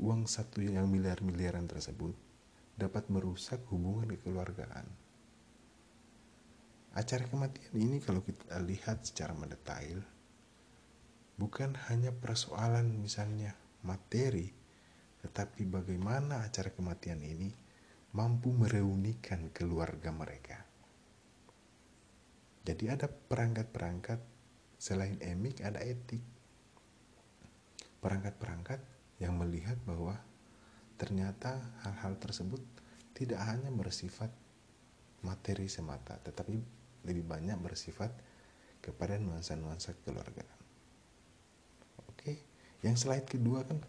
uang 0.02 0.26
satu 0.26 0.66
yang 0.66 0.90
miliar-miliaran 0.90 1.70
tersebut 1.70 2.18
dapat 2.74 3.06
merusak 3.14 3.62
hubungan 3.70 4.18
kekeluargaan. 4.18 4.90
Acara 6.98 7.30
kematian 7.30 7.70
ini 7.78 8.02
kalau 8.02 8.26
kita 8.26 8.58
lihat 8.66 9.06
secara 9.06 9.38
mendetail, 9.38 10.02
bukan 11.38 11.78
hanya 11.86 12.10
persoalan 12.10 12.98
misalnya 12.98 13.54
materi, 13.86 14.50
tetapi 15.22 15.70
bagaimana 15.70 16.42
acara 16.42 16.74
kematian 16.74 17.22
ini 17.22 17.54
mampu 18.18 18.50
mereunikan 18.58 19.54
keluarga 19.54 20.10
mereka. 20.10 20.66
Jadi 22.66 22.90
ada 22.90 23.06
perangkat-perangkat 23.06 24.18
selain 24.82 25.22
emik 25.22 25.62
ada 25.62 25.78
etik 25.78 26.33
perangkat-perangkat 28.04 28.84
yang 29.24 29.40
melihat 29.40 29.80
bahwa 29.88 30.20
ternyata 31.00 31.56
hal-hal 31.88 32.20
tersebut 32.20 32.60
tidak 33.16 33.40
hanya 33.48 33.72
bersifat 33.72 34.28
materi 35.24 35.72
semata, 35.72 36.20
tetapi 36.20 36.60
lebih 37.08 37.24
banyak 37.24 37.56
bersifat 37.64 38.12
kepada 38.84 39.16
nuansa-nuansa 39.16 39.96
keluargaan. 40.04 40.60
Oke, 42.12 42.44
yang 42.84 43.00
slide 43.00 43.24
kedua 43.24 43.64
kan 43.64 43.80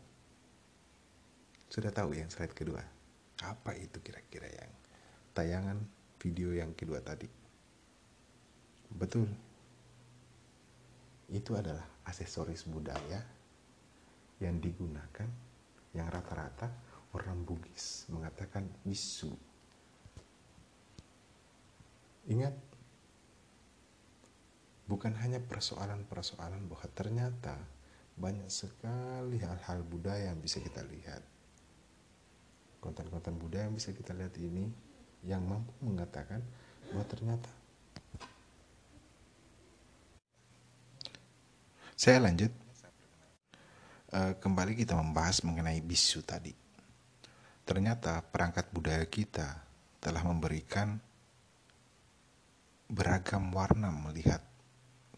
sudah 1.67 1.91
tahu 1.91 2.15
yang 2.15 2.31
slide 2.31 2.55
kedua. 2.55 2.79
Apa 3.43 3.75
itu 3.75 3.99
kira-kira 3.99 4.47
yang 4.47 4.71
tayangan 5.35 5.83
video 6.23 6.55
yang 6.55 6.71
kedua 6.79 7.03
tadi? 7.03 7.27
Betul. 8.95 9.27
Itu 11.27 11.59
adalah 11.59 11.83
aksesoris 12.07 12.63
budaya 12.71 13.19
yang 14.43 14.59
digunakan 14.59 15.29
yang 15.95 16.11
rata-rata 16.11 16.67
orang 17.15 17.47
Bugis 17.47 18.11
mengatakan 18.11 18.67
bisu. 18.83 19.31
Ingat, 22.27 22.57
bukan 24.91 25.15
hanya 25.23 25.39
persoalan-persoalan 25.39 26.67
bahwa 26.67 26.89
ternyata 26.97 27.55
banyak 28.15 28.51
sekali 28.51 29.39
hal-hal 29.39 29.87
budaya 29.87 30.35
yang 30.35 30.41
bisa 30.43 30.59
kita 30.59 30.83
lihat. 30.83 31.23
Konten-konten 32.83 33.39
budaya 33.39 33.71
yang 33.71 33.77
bisa 33.77 33.95
kita 33.95 34.13
lihat 34.13 34.35
ini 34.41 34.69
yang 35.25 35.41
mampu 35.47 35.73
mengatakan 35.81 36.43
bahwa 36.91 37.05
ternyata 37.09 37.49
saya 41.97 42.21
lanjut 42.21 42.53
uh, 44.15 44.33
kembali 44.39 44.79
kita 44.79 44.95
membahas 44.95 45.43
mengenai 45.43 45.83
bisu 45.83 46.23
tadi 46.23 46.55
ternyata 47.67 48.23
perangkat 48.23 48.71
budaya 48.71 49.03
kita 49.11 49.61
telah 49.99 50.23
memberikan 50.23 51.01
beragam 52.87 53.51
warna 53.51 53.91
melihat 53.91 54.45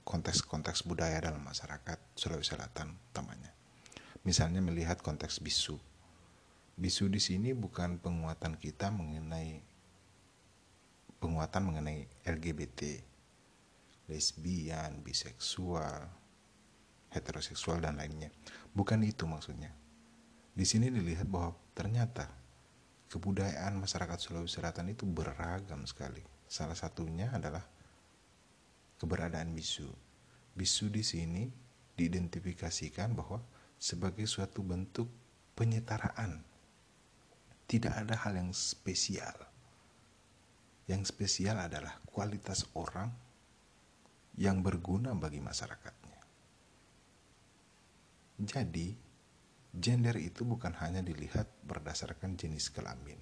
konteks-konteks 0.07 0.87
budaya 0.87 1.19
dalam 1.19 1.43
masyarakat 1.43 1.99
Sulawesi 2.15 2.55
Selatan 2.55 2.95
utamanya. 3.11 3.51
Misalnya 4.23 4.63
melihat 4.63 5.03
konteks 5.03 5.43
bisu. 5.43 5.75
Bisu 6.79 7.11
di 7.11 7.19
sini 7.19 7.51
bukan 7.51 7.99
penguatan 7.99 8.55
kita 8.55 8.95
mengenai 8.95 9.59
penguatan 11.19 11.63
mengenai 11.67 12.07
LGBT, 12.23 13.03
lesbian, 14.07 15.03
biseksual, 15.03 16.07
heteroseksual 17.17 17.81
dan 17.81 17.97
lainnya. 17.97 18.29
Bukan 18.77 19.01
itu 19.03 19.25
maksudnya. 19.25 19.73
Di 20.53 20.65
sini 20.69 20.93
dilihat 20.93 21.29
bahwa 21.29 21.57
ternyata 21.73 22.29
kebudayaan 23.09 23.77
masyarakat 23.81 24.19
Sulawesi 24.21 24.61
Selatan 24.61 24.93
itu 24.93 25.09
beragam 25.09 25.85
sekali. 25.89 26.21
Salah 26.47 26.77
satunya 26.77 27.33
adalah 27.33 27.65
keberadaan 29.01 29.53
bisu. 29.53 29.89
Bisu 30.57 30.89
di 30.89 31.05
sini 31.05 31.49
diidentifikasikan 31.97 33.17
bahwa 33.17 33.41
sebagai 33.77 34.25
suatu 34.25 34.65
bentuk 34.65 35.09
penyetaraan. 35.57 36.45
Tidak 37.67 37.93
ada 37.93 38.15
hal 38.23 38.39
yang 38.39 38.55
spesial. 38.55 39.35
Yang 40.87 41.11
spesial 41.11 41.59
adalah 41.59 41.99
kualitas 42.07 42.63
orang 42.79 43.11
yang 44.39 44.63
berguna 44.63 45.17
bagi 45.19 45.43
masyarakatnya. 45.43 46.06
Jadi, 48.37 48.93
gender 49.73 50.17
itu 50.21 50.45
bukan 50.45 50.77
hanya 50.81 51.01
dilihat 51.01 51.49
berdasarkan 51.65 52.37
jenis 52.37 52.69
kelamin, 52.69 53.17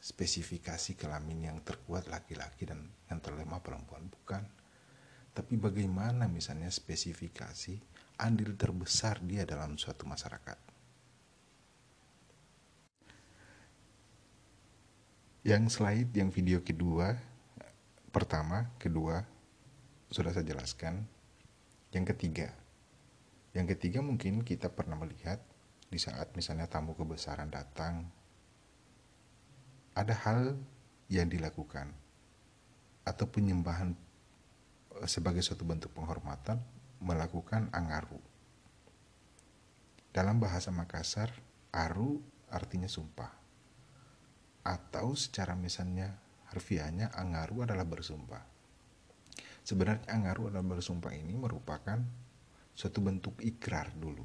spesifikasi 0.00 0.96
kelamin 0.96 1.48
yang 1.52 1.58
terkuat 1.64 2.08
laki-laki 2.12 2.68
dan 2.68 2.92
yang 3.08 3.20
terlemah 3.24 3.64
perempuan, 3.64 4.08
bukan 4.12 4.44
tapi 5.32 5.56
bagaimana 5.56 6.28
misalnya 6.28 6.68
spesifikasi 6.68 7.80
andil 8.20 8.52
terbesar 8.52 9.24
dia 9.24 9.48
dalam 9.48 9.80
suatu 9.80 10.04
masyarakat. 10.04 10.60
Yang 15.42 15.64
slide 15.74 16.12
yang 16.14 16.30
video 16.30 16.62
kedua, 16.62 17.18
pertama, 18.14 18.70
kedua, 18.78 19.26
sudah 20.12 20.30
saya 20.30 20.46
jelaskan. 20.46 21.02
Yang 21.90 22.14
ketiga, 22.14 22.54
yang 23.52 23.68
ketiga 23.68 24.00
mungkin 24.00 24.40
kita 24.40 24.72
pernah 24.72 24.96
melihat 24.96 25.36
di 25.92 26.00
saat 26.00 26.32
misalnya 26.32 26.64
tamu 26.72 26.96
kebesaran 26.96 27.52
datang, 27.52 28.08
ada 29.92 30.16
hal 30.24 30.56
yang 31.12 31.28
dilakukan 31.28 31.92
atau 33.04 33.28
penyembahan 33.28 33.92
sebagai 35.04 35.44
suatu 35.44 35.68
bentuk 35.68 35.92
penghormatan 35.92 36.56
melakukan 37.04 37.68
angaru. 37.76 38.16
Dalam 40.12 40.40
bahasa 40.40 40.72
Makassar, 40.72 41.28
aru 41.72 42.20
artinya 42.48 42.88
sumpah. 42.88 43.32
Atau 44.64 45.12
secara 45.12 45.52
misalnya 45.52 46.16
harfiahnya 46.48 47.12
angaru 47.12 47.68
adalah 47.68 47.84
bersumpah. 47.84 48.44
Sebenarnya 49.60 50.08
angaru 50.08 50.48
adalah 50.48 50.64
bersumpah 50.76 51.12
ini 51.16 51.36
merupakan 51.36 52.00
suatu 52.72 53.04
bentuk 53.04 53.36
ikrar 53.44 53.92
dulu. 53.92 54.24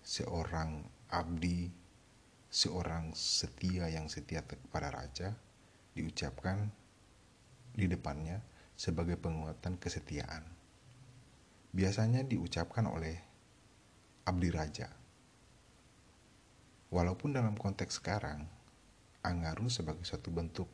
Seorang 0.00 0.84
abdi, 1.12 1.68
seorang 2.48 3.12
setia 3.12 3.92
yang 3.92 4.08
setia 4.08 4.40
kepada 4.44 4.88
raja 4.88 5.36
diucapkan 5.92 6.72
di 7.76 7.84
depannya 7.84 8.40
sebagai 8.72 9.20
penguatan 9.20 9.76
kesetiaan. 9.76 10.46
Biasanya 11.74 12.24
diucapkan 12.24 12.88
oleh 12.88 13.16
abdi 14.24 14.48
raja. 14.48 14.88
Walaupun 16.88 17.36
dalam 17.36 17.52
konteks 17.52 18.00
sekarang, 18.00 18.48
angaru 19.20 19.68
sebagai 19.68 20.08
suatu 20.08 20.32
bentuk 20.32 20.68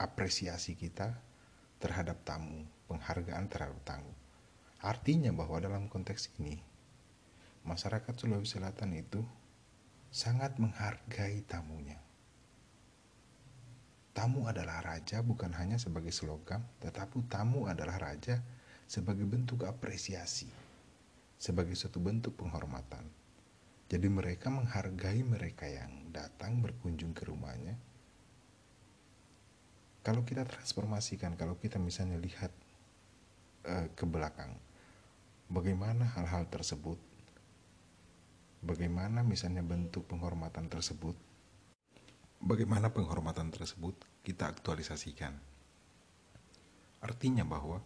apresiasi 0.00 0.72
kita 0.72 1.12
terhadap 1.76 2.24
tamu, 2.24 2.64
penghargaan 2.88 3.44
terhadap 3.52 3.76
tamu. 3.84 4.21
Artinya 4.82 5.30
bahwa 5.30 5.62
dalam 5.62 5.86
konteks 5.86 6.34
ini, 6.42 6.58
masyarakat 7.62 8.10
Sulawesi 8.18 8.58
Selatan 8.58 8.98
itu 8.98 9.22
sangat 10.10 10.58
menghargai 10.58 11.46
tamunya. 11.46 12.02
Tamu 14.10 14.44
adalah 14.50 14.82
raja 14.82 15.22
bukan 15.22 15.54
hanya 15.54 15.78
sebagai 15.78 16.10
slogan, 16.10 16.66
tetapi 16.82 17.22
tamu 17.30 17.70
adalah 17.70 17.96
raja 17.96 18.42
sebagai 18.90 19.24
bentuk 19.24 19.64
apresiasi, 19.64 20.50
sebagai 21.38 21.78
suatu 21.78 22.02
bentuk 22.02 22.36
penghormatan. 22.36 23.06
Jadi 23.86 24.08
mereka 24.10 24.50
menghargai 24.50 25.22
mereka 25.22 25.64
yang 25.64 26.10
datang 26.10 26.58
berkunjung 26.58 27.14
ke 27.14 27.22
rumahnya. 27.24 27.78
Kalau 30.02 30.26
kita 30.26 30.42
transformasikan, 30.42 31.38
kalau 31.38 31.54
kita 31.54 31.78
misalnya 31.78 32.18
lihat 32.18 32.50
uh, 33.64 33.86
ke 33.94 34.04
belakang, 34.04 34.52
bagaimana 35.52 36.08
hal-hal 36.16 36.48
tersebut, 36.48 36.96
bagaimana 38.64 39.20
misalnya 39.20 39.60
bentuk 39.60 40.08
penghormatan 40.08 40.72
tersebut 40.72 41.14
Bagaimana 42.42 42.90
penghormatan 42.90 43.54
tersebut 43.54 43.94
kita 44.26 44.50
aktualisasikan? 44.50 45.30
Artinya 46.98 47.46
bahwa 47.46 47.78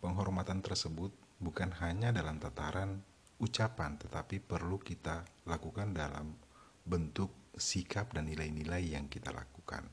penghormatan 0.00 0.64
tersebut 0.64 1.12
bukan 1.36 1.76
hanya 1.84 2.08
dalam 2.08 2.40
tataran 2.40 3.04
ucapan, 3.36 4.00
tetapi 4.00 4.40
perlu 4.40 4.80
kita 4.80 5.28
lakukan 5.44 5.92
dalam 5.92 6.32
bentuk 6.88 7.52
sikap 7.52 8.16
dan 8.16 8.32
nilai-nilai 8.32 8.96
yang 8.96 9.12
kita 9.12 9.28
lakukan. 9.28 9.84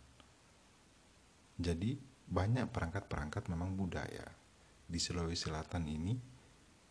Jadi, 1.60 2.00
banyak 2.24 2.72
perangkat-perangkat 2.72 3.52
memang 3.52 3.76
budaya 3.76 4.32
di 4.88 4.96
Sulawesi 4.96 5.52
Selatan 5.52 5.92
ini 5.92 6.16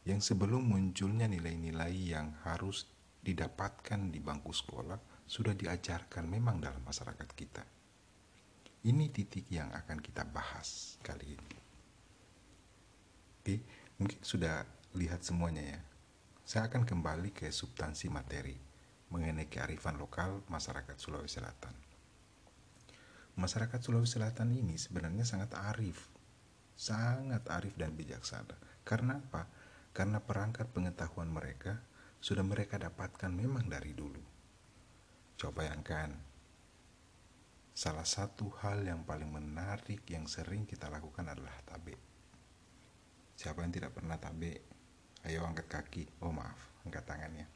yang 0.05 0.21
sebelum 0.21 0.69
munculnya 0.69 1.25
nilai-nilai 1.25 1.93
yang 1.93 2.37
harus 2.45 2.89
didapatkan 3.25 4.13
di 4.13 4.21
bangku 4.21 4.53
sekolah 4.53 5.25
sudah 5.25 5.57
diajarkan 5.57 6.29
memang 6.29 6.61
dalam 6.61 6.85
masyarakat 6.85 7.29
kita. 7.33 7.65
Ini 8.85 9.09
titik 9.09 9.49
yang 9.49 9.73
akan 9.73 10.05
kita 10.05 10.29
bahas 10.29 11.01
kali 11.01 11.33
ini. 11.33 11.57
Oke, 13.41 13.57
mungkin 13.97 14.21
sudah 14.21 14.69
lihat 14.93 15.25
semuanya 15.25 15.65
ya. 15.65 15.81
Saya 16.45 16.69
akan 16.69 16.85
kembali 16.85 17.33
ke 17.33 17.49
substansi 17.49 18.13
materi 18.13 18.53
mengenai 19.09 19.49
kearifan 19.49 19.97
lokal 19.97 20.45
masyarakat 20.53 21.01
Sulawesi 21.01 21.41
Selatan. 21.41 21.73
Masyarakat 23.41 23.81
Sulawesi 23.81 24.21
Selatan 24.21 24.53
ini 24.53 24.77
sebenarnya 24.77 25.25
sangat 25.25 25.57
arif, 25.57 26.13
sangat 26.77 27.49
arif 27.49 27.73
dan 27.81 27.97
bijaksana. 27.97 28.53
Karena 28.85 29.17
apa? 29.17 29.49
Karena 29.95 30.19
perangkat 30.19 30.75
pengetahuan 30.75 31.31
mereka 31.31 31.79
sudah 32.19 32.43
mereka 32.43 32.77
dapatkan 32.77 33.31
memang 33.31 33.71
dari 33.71 33.95
dulu 33.95 34.35
Coba 35.35 35.67
bayangkan, 35.67 36.15
salah 37.75 38.07
satu 38.07 38.55
hal 38.63 38.87
yang 38.87 39.03
paling 39.03 39.29
menarik 39.35 40.07
yang 40.07 40.31
sering 40.31 40.63
kita 40.63 40.87
lakukan 40.87 41.27
adalah 41.27 41.53
tabe. 41.67 41.99
Siapa 43.35 43.67
yang 43.67 43.75
tidak 43.75 43.99
pernah 43.99 44.15
tabe? 44.15 44.63
Ayo 45.27 45.43
angkat 45.43 45.67
kaki. 45.67 46.07
Oh 46.23 46.31
maaf, 46.31 46.57
angkat 46.87 47.03
tangannya. 47.03 47.51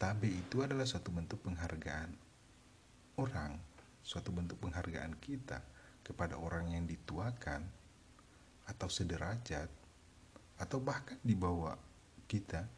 Tabe 0.00 0.32
itu 0.32 0.64
adalah 0.64 0.88
suatu 0.88 1.12
bentuk 1.12 1.44
penghargaan 1.44 2.16
orang, 3.20 3.60
suatu 4.00 4.32
bentuk 4.32 4.56
penghargaan 4.64 5.20
kita 5.20 5.60
kepada 6.00 6.40
orang 6.40 6.72
yang 6.72 6.88
dituakan 6.88 7.68
atau 8.64 8.88
sederajat 8.88 9.68
atau 10.60 10.78
bahkan 10.78 11.16
di 11.24 11.32
bawah 11.32 11.74
kita 12.28 12.68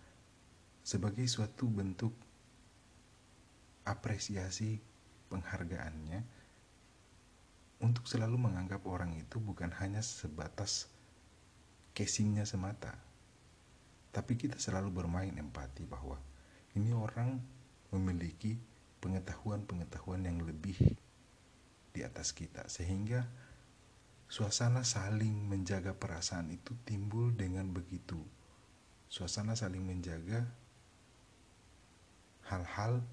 sebagai 0.86 1.26
suatu 1.26 1.66
bentuk 1.66 2.14
apresiasi 3.82 4.78
penghargaannya 5.26 6.22
untuk 7.82 8.06
selalu 8.06 8.38
menganggap 8.38 8.86
orang 8.86 9.18
itu 9.18 9.42
bukan 9.42 9.74
hanya 9.82 10.00
sebatas 10.00 10.86
casingnya 11.98 12.46
semata 12.46 12.94
tapi 14.14 14.38
kita 14.38 14.60
selalu 14.60 15.02
bermain 15.02 15.34
empati 15.34 15.88
bahwa 15.88 16.20
ini 16.76 16.92
orang 16.92 17.40
memiliki 17.92 18.56
pengetahuan-pengetahuan 19.00 20.24
yang 20.24 20.38
lebih 20.44 20.76
di 21.92 22.00
atas 22.00 22.32
kita. 22.32 22.68
Sehingga 22.68 23.24
Suasana 24.32 24.80
saling 24.80 25.44
menjaga 25.44 25.92
perasaan 25.92 26.48
itu 26.56 26.72
timbul 26.88 27.36
dengan 27.36 27.68
begitu. 27.68 28.16
Suasana 29.04 29.52
saling 29.52 29.84
menjaga 29.84 30.48
hal-hal 32.48 33.04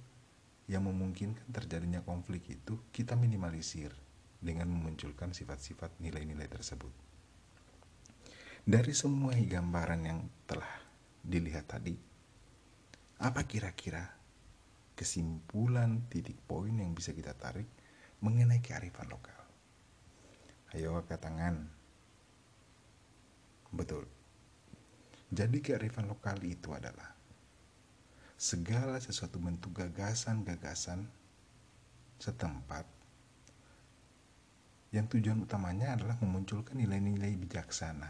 yang 0.71 0.88
memungkinkan 0.88 1.43
terjadinya 1.51 1.99
konflik 2.08 2.47
itu 2.47 2.79
kita 2.95 3.19
minimalisir 3.19 3.91
dengan 4.39 4.71
memunculkan 4.71 5.36
sifat-sifat 5.36 5.99
nilai-nilai 5.99 6.47
tersebut. 6.47 6.95
Dari 8.63 8.95
semua 8.95 9.36
gambaran 9.36 10.01
yang 10.08 10.23
telah 10.47 10.71
dilihat 11.19 11.67
tadi, 11.67 11.99
apa 13.19 13.43
kira-kira 13.43 14.08
kesimpulan 14.95 15.99
titik 16.08 16.39
poin 16.47 16.79
yang 16.79 16.95
bisa 16.95 17.12
kita 17.12 17.36
tarik 17.36 17.67
mengenai 18.23 18.63
kearifan 18.63 19.12
lokal? 19.12 19.38
Ayo 20.77 20.93
angkat 20.93 21.17
tangan. 21.17 21.65
Betul. 23.73 24.05
Jadi 25.29 25.62
kearifan 25.62 26.10
lokal 26.10 26.41
itu 26.45 26.73
adalah 26.73 27.13
segala 28.38 28.97
sesuatu 28.97 29.38
bentuk 29.38 29.77
gagasan-gagasan 29.77 31.05
setempat 32.17 32.86
yang 34.89 35.05
tujuan 35.05 35.45
utamanya 35.45 35.93
adalah 35.93 36.17
memunculkan 36.17 36.73
nilai-nilai 36.73 37.38
bijaksana, 37.38 38.10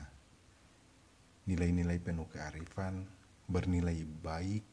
nilai-nilai 1.43 1.99
penuh 1.99 2.27
kearifan, 2.31 3.03
bernilai 3.51 3.99
baik, 4.23 4.63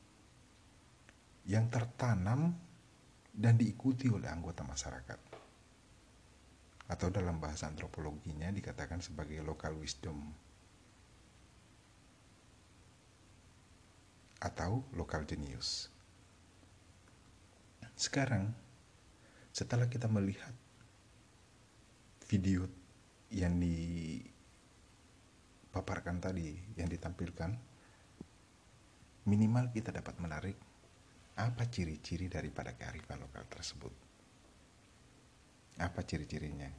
yang 1.51 1.67
tertanam 1.67 2.55
dan 3.35 3.59
diikuti 3.59 4.07
oleh 4.07 4.31
anggota 4.31 4.63
masyarakat 4.63 5.26
atau 6.87 7.11
dalam 7.11 7.43
bahasa 7.43 7.67
antropologinya 7.67 8.47
dikatakan 8.55 9.03
sebagai 9.03 9.43
local 9.43 9.75
wisdom 9.83 10.23
atau 14.39 14.87
local 14.95 15.27
genius. 15.27 15.91
Sekarang, 17.97 18.53
setelah 19.51 19.89
kita 19.91 20.07
melihat 20.07 20.55
video 22.31 22.71
yang 23.33 23.57
dipaparkan 23.59 26.23
tadi, 26.23 26.55
yang 26.79 26.87
ditampilkan, 26.87 27.51
minimal 29.27 29.75
kita 29.75 29.91
dapat 29.91 30.15
menarik 30.23 30.55
apa 31.37 31.67
ciri-ciri 31.67 32.31
daripada 32.31 32.79
kearifan 32.79 33.19
lokal 33.21 33.45
tersebut. 33.51 34.06
Apa 35.77 36.01
ciri-cirinya? 36.05 36.73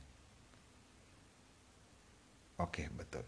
Oke, 2.57 2.89
betul. 2.89 3.25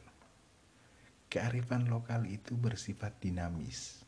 Kearifan 1.29 1.85
lokal 1.85 2.25
itu 2.25 2.57
bersifat 2.57 3.21
dinamis 3.21 4.01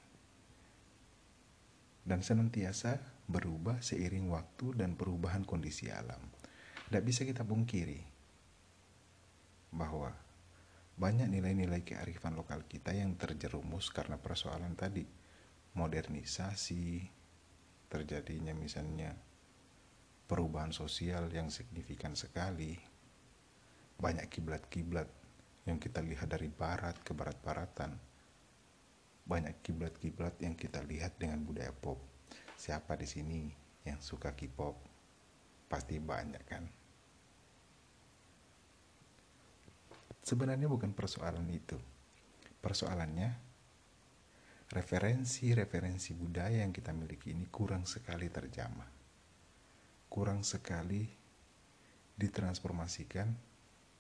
dan 2.02 2.26
senantiasa 2.26 2.98
berubah 3.30 3.78
seiring 3.86 4.34
waktu 4.34 4.74
dan 4.74 4.98
perubahan 4.98 5.46
kondisi 5.46 5.94
alam. 5.94 6.20
Tidak 6.90 7.04
bisa 7.06 7.22
kita 7.22 7.46
pungkiri 7.46 8.02
bahwa 9.72 10.12
banyak 10.98 11.32
nilai-nilai 11.32 11.86
kearifan 11.88 12.36
lokal 12.36 12.68
kita 12.68 12.92
yang 12.92 13.16
terjerumus 13.16 13.94
karena 13.94 14.20
persoalan 14.20 14.76
tadi 14.76 15.08
modernisasi 15.78 17.08
terjadinya 17.88 18.52
misalnya 18.52 19.16
perubahan 20.32 20.72
sosial 20.72 21.28
yang 21.28 21.52
signifikan 21.52 22.16
sekali. 22.16 22.80
Banyak 24.00 24.32
kiblat-kiblat 24.32 25.12
yang 25.68 25.76
kita 25.76 26.00
lihat 26.00 26.32
dari 26.32 26.48
barat 26.48 26.96
ke 27.04 27.12
barat-baratan. 27.12 27.92
Banyak 29.28 29.60
kiblat-kiblat 29.60 30.40
yang 30.40 30.56
kita 30.56 30.80
lihat 30.88 31.20
dengan 31.20 31.44
budaya 31.44 31.76
pop. 31.76 32.00
Siapa 32.56 32.96
di 32.96 33.04
sini 33.04 33.52
yang 33.84 34.00
suka 34.00 34.32
K-pop? 34.32 34.80
Pasti 35.68 36.00
banyak 36.00 36.44
kan? 36.48 36.64
Sebenarnya 40.24 40.72
bukan 40.72 40.96
persoalan 40.96 41.46
itu. 41.52 41.76
Persoalannya 42.64 43.36
referensi-referensi 44.72 46.16
budaya 46.16 46.64
yang 46.64 46.72
kita 46.72 46.96
miliki 46.96 47.36
ini 47.36 47.52
kurang 47.52 47.84
sekali 47.84 48.32
terjamah 48.32 48.91
kurang 50.12 50.44
sekali 50.44 51.08
ditransformasikan 52.20 53.32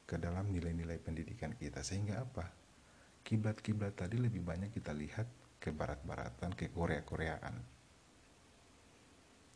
ke 0.03 0.19
dalam 0.19 0.51
nilai-nilai 0.51 0.99
pendidikan 0.99 1.55
kita. 1.55 1.79
Sehingga 1.87 2.19
apa? 2.19 2.51
Kiblat-kiblat 3.23 3.95
tadi 3.95 4.19
lebih 4.19 4.43
banyak 4.43 4.75
kita 4.75 4.91
lihat 4.91 5.23
ke 5.55 5.71
barat-baratan 5.71 6.51
ke 6.51 6.67
Korea-Koreaan. 6.67 7.55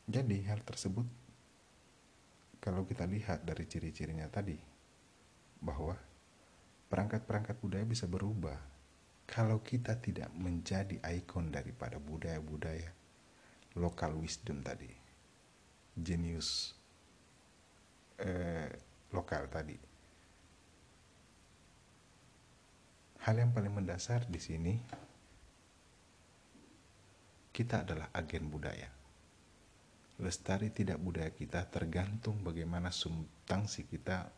Jadi 0.08 0.38
hal 0.48 0.63
tersebut 0.63 1.04
kalau 2.63 2.88
kita 2.88 3.04
lihat 3.04 3.44
dari 3.44 3.68
ciri-cirinya 3.68 4.32
tadi 4.32 4.56
bahwa 5.60 6.00
perangkat-perangkat 6.88 7.60
budaya 7.60 7.84
bisa 7.84 8.08
berubah. 8.08 8.56
Kalau 9.26 9.60
kita 9.60 9.98
tidak 10.00 10.30
menjadi 10.38 11.02
ikon 11.04 11.52
daripada 11.52 11.98
budaya-budaya 11.98 12.94
lokal 13.76 14.13
wisdom 14.22 14.62
tadi 14.62 15.05
jenius 15.96 16.76
eh, 18.20 18.70
lokal 19.16 19.48
tadi. 19.48 19.78
Hal 23.26 23.42
yang 23.42 23.56
paling 23.56 23.74
mendasar 23.74 24.30
di 24.30 24.38
sini 24.38 24.74
kita 27.56 27.88
adalah 27.88 28.12
agen 28.12 28.52
budaya. 28.52 28.92
Lestari 30.20 30.72
tidak 30.72 31.00
budaya 31.02 31.32
kita 31.32 31.66
tergantung 31.68 32.40
bagaimana 32.44 32.92
substansi 32.92 33.88
kita 33.88 34.30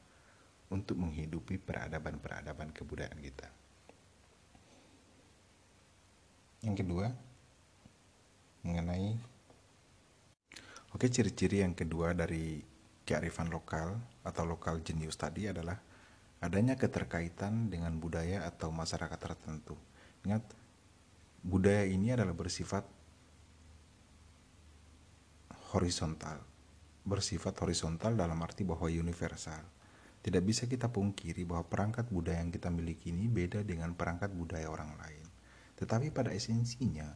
untuk 0.69 0.97
menghidupi 1.01 1.57
peradaban-peradaban 1.61 2.71
kebudayaan 2.71 3.21
kita. 3.21 3.49
Yang 6.65 6.75
kedua, 6.85 7.07
mengenai 8.65 9.36
Oke, 10.97 11.13
ciri-ciri 11.13 11.61
yang 11.61 11.77
kedua 11.77 12.17
dari 12.17 12.57
kearifan 13.05 13.53
lokal 13.53 14.01
atau 14.25 14.49
lokal 14.49 14.81
jenius 14.81 15.13
tadi 15.13 15.45
adalah 15.45 15.77
adanya 16.41 16.73
keterkaitan 16.73 17.69
dengan 17.69 18.01
budaya 18.01 18.49
atau 18.49 18.73
masyarakat 18.73 19.13
tertentu. 19.21 19.77
Ingat, 20.25 20.41
budaya 21.45 21.85
ini 21.85 22.17
adalah 22.17 22.33
bersifat 22.33 22.81
horizontal. 25.69 26.41
Bersifat 27.05 27.53
horizontal 27.61 28.17
dalam 28.17 28.41
arti 28.41 28.65
bahwa 28.65 28.89
universal. 28.89 29.61
Tidak 30.25 30.41
bisa 30.41 30.65
kita 30.65 30.89
pungkiri 30.89 31.45
bahwa 31.45 31.69
perangkat 31.69 32.09
budaya 32.09 32.41
yang 32.41 32.49
kita 32.49 32.73
miliki 32.73 33.13
ini 33.13 33.29
beda 33.29 33.61
dengan 33.61 33.93
perangkat 33.93 34.33
budaya 34.33 34.65
orang 34.65 34.97
lain. 34.97 35.29
Tetapi 35.77 36.09
pada 36.09 36.33
esensinya, 36.33 37.13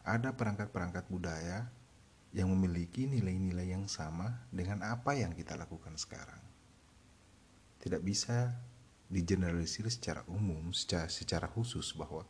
ada 0.00 0.32
perangkat-perangkat 0.32 1.12
budaya 1.12 1.68
yang 2.36 2.52
memiliki 2.52 3.08
nilai-nilai 3.08 3.72
yang 3.72 3.88
sama 3.88 4.44
dengan 4.52 4.84
apa 4.84 5.16
yang 5.16 5.32
kita 5.32 5.56
lakukan 5.56 5.96
sekarang. 5.96 6.44
Tidak 7.80 8.04
bisa 8.04 8.52
digeneralisir 9.08 9.88
secara 9.88 10.20
umum, 10.28 10.68
secara, 10.76 11.08
secara 11.08 11.48
khusus 11.48 11.96
bahwa 11.96 12.28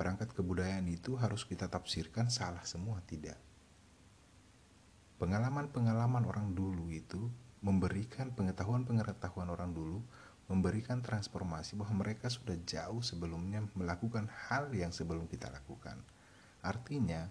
perangkat 0.00 0.32
kebudayaan 0.32 0.88
itu 0.88 1.20
harus 1.20 1.44
kita 1.44 1.68
tafsirkan 1.68 2.32
salah 2.32 2.64
semua, 2.64 3.04
tidak. 3.04 3.36
Pengalaman-pengalaman 5.20 6.24
orang 6.24 6.56
dulu 6.56 6.88
itu 6.88 7.28
memberikan 7.60 8.32
pengetahuan-pengetahuan 8.32 9.52
orang 9.52 9.76
dulu 9.76 10.00
memberikan 10.48 11.00
transformasi 11.00 11.76
bahwa 11.76 12.04
mereka 12.04 12.32
sudah 12.32 12.56
jauh 12.64 13.00
sebelumnya 13.00 13.64
melakukan 13.76 14.28
hal 14.48 14.72
yang 14.72 14.92
sebelum 14.92 15.28
kita 15.28 15.48
lakukan. 15.48 16.00
Artinya, 16.60 17.28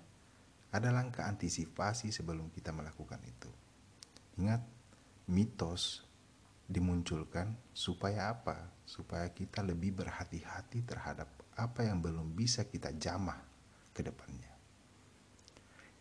ada 0.74 0.90
langkah 0.90 1.30
antisipasi 1.30 2.10
sebelum 2.10 2.50
kita 2.50 2.74
melakukan 2.74 3.22
itu. 3.22 3.52
Ingat, 4.42 4.66
mitos 5.30 6.02
dimunculkan 6.66 7.54
supaya 7.78 8.34
apa? 8.34 8.74
Supaya 8.90 9.30
kita 9.30 9.62
lebih 9.62 9.94
berhati-hati 9.94 10.82
terhadap 10.82 11.30
apa 11.54 11.86
yang 11.86 12.02
belum 12.02 12.34
bisa 12.34 12.66
kita 12.66 12.90
jamah 12.98 13.38
ke 13.94 14.02
depannya. 14.02 14.50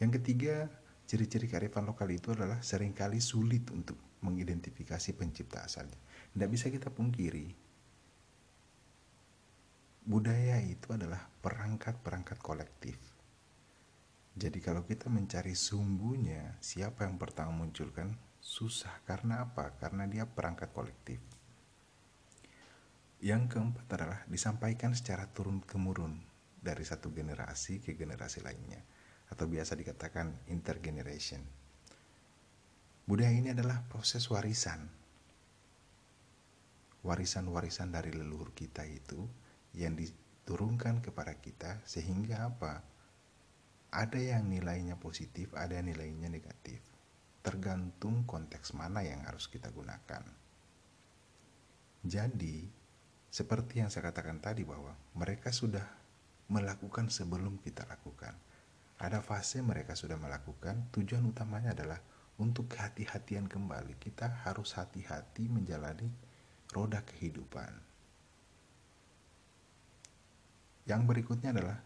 Yang 0.00 0.24
ketiga, 0.24 0.72
ciri-ciri 1.04 1.46
kearifan 1.46 1.84
lokal 1.84 2.08
itu 2.08 2.32
adalah 2.32 2.64
sering 2.64 2.96
kali 2.96 3.20
sulit 3.20 3.68
untuk 3.68 4.00
mengidentifikasi 4.24 5.12
pencipta 5.12 5.68
asalnya. 5.68 6.00
Tidak 6.32 6.48
bisa 6.48 6.72
kita 6.72 6.88
pungkiri, 6.88 7.52
budaya 10.02 10.58
itu 10.64 10.88
adalah 10.96 11.20
perangkat-perangkat 11.44 12.38
kolektif. 12.40 13.11
Jadi 14.32 14.64
kalau 14.64 14.88
kita 14.88 15.12
mencari 15.12 15.52
sumbunya, 15.52 16.56
siapa 16.64 17.04
yang 17.04 17.20
pertama 17.20 17.52
munculkan, 17.52 18.16
susah. 18.40 19.04
Karena 19.04 19.44
apa? 19.44 19.76
Karena 19.76 20.08
dia 20.08 20.24
perangkat 20.24 20.72
kolektif. 20.72 21.20
Yang 23.22 23.54
keempat 23.54 23.86
adalah 23.94 24.20
disampaikan 24.26 24.96
secara 24.98 25.30
turun-temurun 25.30 26.18
dari 26.58 26.82
satu 26.82 27.14
generasi 27.14 27.78
ke 27.78 27.94
generasi 27.94 28.42
lainnya 28.42 28.82
atau 29.30 29.46
biasa 29.46 29.78
dikatakan 29.78 30.50
intergeneration. 30.50 31.38
Budaya 33.06 33.30
ini 33.30 33.54
adalah 33.54 33.84
proses 33.86 34.26
warisan. 34.26 34.90
Warisan-warisan 37.02 37.90
dari 37.90 38.14
leluhur 38.14 38.54
kita 38.54 38.86
itu 38.86 39.26
yang 39.74 39.98
diturunkan 39.98 41.02
kepada 41.02 41.34
kita 41.38 41.82
sehingga 41.86 42.46
apa? 42.46 42.91
Ada 43.92 44.16
yang 44.16 44.48
nilainya 44.48 44.96
positif, 44.96 45.52
ada 45.52 45.76
yang 45.76 45.92
nilainya 45.92 46.32
negatif. 46.32 46.80
Tergantung 47.44 48.24
konteks 48.24 48.72
mana 48.72 49.04
yang 49.04 49.20
harus 49.28 49.52
kita 49.52 49.68
gunakan. 49.68 50.24
Jadi, 52.02 52.66
seperti 53.28 53.84
yang 53.84 53.92
saya 53.92 54.08
katakan 54.08 54.40
tadi 54.40 54.64
bahwa 54.64 54.96
mereka 55.12 55.52
sudah 55.52 55.84
melakukan 56.48 57.12
sebelum 57.12 57.60
kita 57.60 57.84
lakukan. 57.84 58.32
Ada 58.96 59.20
fase 59.20 59.60
mereka 59.60 59.92
sudah 59.92 60.16
melakukan, 60.16 60.88
tujuan 60.94 61.28
utamanya 61.28 61.76
adalah 61.76 62.00
untuk 62.40 62.72
kehati-hatian 62.72 63.44
kembali, 63.44 64.00
kita 64.00 64.42
harus 64.48 64.72
hati-hati 64.74 65.52
menjalani 65.52 66.08
roda 66.72 67.04
kehidupan. 67.04 67.70
Yang 70.88 71.02
berikutnya 71.06 71.54
adalah 71.54 71.78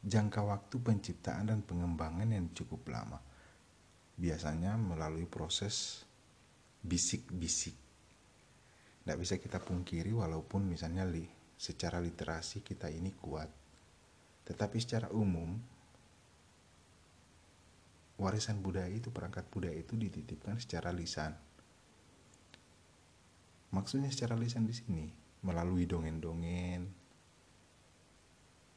jangka 0.00 0.40
waktu 0.40 0.76
penciptaan 0.80 1.52
dan 1.52 1.60
pengembangan 1.60 2.28
yang 2.32 2.48
cukup 2.56 2.88
lama. 2.88 3.20
Biasanya 4.16 4.76
melalui 4.76 5.28
proses 5.28 6.04
bisik-bisik. 6.80 7.76
Tidak 9.00 9.16
bisa 9.16 9.36
kita 9.36 9.60
pungkiri 9.60 10.12
walaupun 10.12 10.68
misalnya 10.68 11.04
li, 11.08 11.24
secara 11.56 12.00
literasi 12.00 12.64
kita 12.64 12.88
ini 12.88 13.12
kuat. 13.16 13.48
Tetapi 14.44 14.76
secara 14.80 15.08
umum 15.12 15.56
warisan 18.20 18.60
budaya 18.60 18.92
itu, 18.92 19.08
perangkat 19.08 19.48
budaya 19.48 19.76
itu 19.76 19.96
dititipkan 19.96 20.60
secara 20.60 20.92
lisan. 20.92 21.32
Maksudnya 23.72 24.12
secara 24.12 24.36
lisan 24.36 24.68
di 24.68 24.74
sini 24.76 25.06
melalui 25.40 25.88
dongeng-dongeng, 25.88 26.99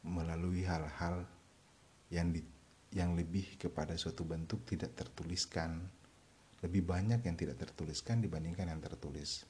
melalui 0.03 0.67
hal-hal 0.67 1.23
yang 2.11 2.29
di, 2.29 2.43
yang 2.93 3.15
lebih 3.17 3.57
kepada 3.57 3.95
suatu 3.95 4.27
bentuk 4.27 4.63
tidak 4.67 4.93
tertuliskan. 4.93 5.81
Lebih 6.63 6.83
banyak 6.87 7.19
yang 7.27 7.35
tidak 7.35 7.59
tertuliskan 7.59 8.23
dibandingkan 8.23 8.71
yang 8.71 8.79
tertulis. 8.79 9.43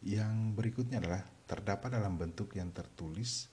Yang 0.00 0.32
berikutnya 0.56 0.96
adalah 0.96 1.20
terdapat 1.44 1.92
dalam 1.92 2.16
bentuk 2.16 2.56
yang 2.56 2.72
tertulis 2.72 3.52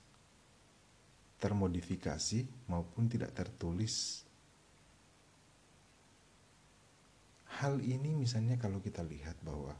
termodifikasi 1.38 2.70
maupun 2.70 3.06
tidak 3.06 3.34
tertulis. 3.34 4.26
Hal 7.62 7.82
ini 7.82 8.14
misalnya 8.14 8.58
kalau 8.62 8.82
kita 8.82 9.02
lihat 9.02 9.38
bahwa 9.42 9.74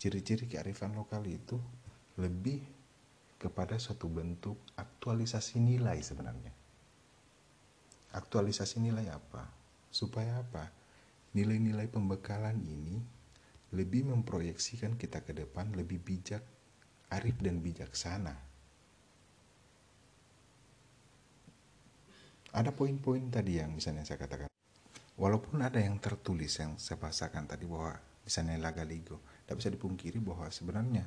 ciri-ciri 0.00 0.48
kearifan 0.48 0.96
lokal 0.96 1.24
itu 1.28 1.60
lebih 2.16 2.64
kepada 3.40 3.80
suatu 3.80 4.06
bentuk 4.06 4.60
aktualisasi 4.76 5.56
nilai 5.64 5.96
sebenarnya. 6.04 6.52
Aktualisasi 8.12 8.84
nilai 8.84 9.08
apa? 9.08 9.48
Supaya 9.88 10.44
apa? 10.44 10.68
Nilai-nilai 11.32 11.88
pembekalan 11.88 12.60
ini 12.60 13.00
lebih 13.72 14.12
memproyeksikan 14.12 15.00
kita 15.00 15.24
ke 15.24 15.32
depan 15.32 15.72
lebih 15.72 16.02
bijak, 16.02 16.44
arif 17.08 17.40
dan 17.40 17.64
bijaksana 17.64 18.50
ada 22.50 22.74
poin-poin 22.74 23.30
tadi 23.30 23.62
yang 23.62 23.78
misalnya 23.78 24.02
saya 24.02 24.18
katakan 24.18 24.50
walaupun 25.14 25.62
ada 25.62 25.78
yang 25.78 26.02
tertulis 26.02 26.50
yang 26.58 26.74
saya 26.82 26.98
bahasakan 26.98 27.46
tadi 27.46 27.66
bahwa 27.66 27.94
misalnya 28.26 28.58
laga 28.58 28.82
ligo 28.82 29.22
tidak 29.46 29.56
bisa 29.62 29.70
dipungkiri 29.70 30.18
bahwa 30.18 30.50
sebenarnya 30.50 31.06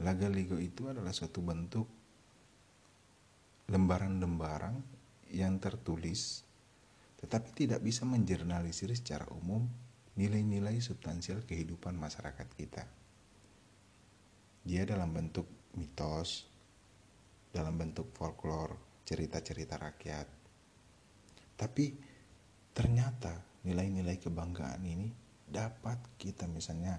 laga 0.00 0.28
ligo 0.32 0.56
itu 0.56 0.88
adalah 0.88 1.12
suatu 1.12 1.44
bentuk 1.44 1.86
lembaran-lembaran 3.70 4.80
yang 5.30 5.60
tertulis 5.62 6.42
tetapi 7.20 7.52
tidak 7.52 7.84
bisa 7.84 8.08
menjernalisir 8.08 8.88
secara 8.96 9.28
umum 9.36 9.68
nilai-nilai 10.16 10.80
substansial 10.80 11.44
kehidupan 11.44 11.92
masyarakat 11.96 12.48
kita. 12.56 12.84
Dia 14.64 14.88
dalam 14.88 15.12
bentuk 15.12 15.72
mitos, 15.76 16.48
dalam 17.52 17.76
bentuk 17.76 18.12
folklore, 18.16 19.04
cerita-cerita 19.04 19.76
rakyat, 19.76 20.26
tapi 21.60 21.92
ternyata 22.72 23.36
nilai-nilai 23.68 24.16
kebanggaan 24.16 24.80
ini 24.84 25.08
dapat 25.44 25.98
kita 26.16 26.48
misalnya 26.48 26.96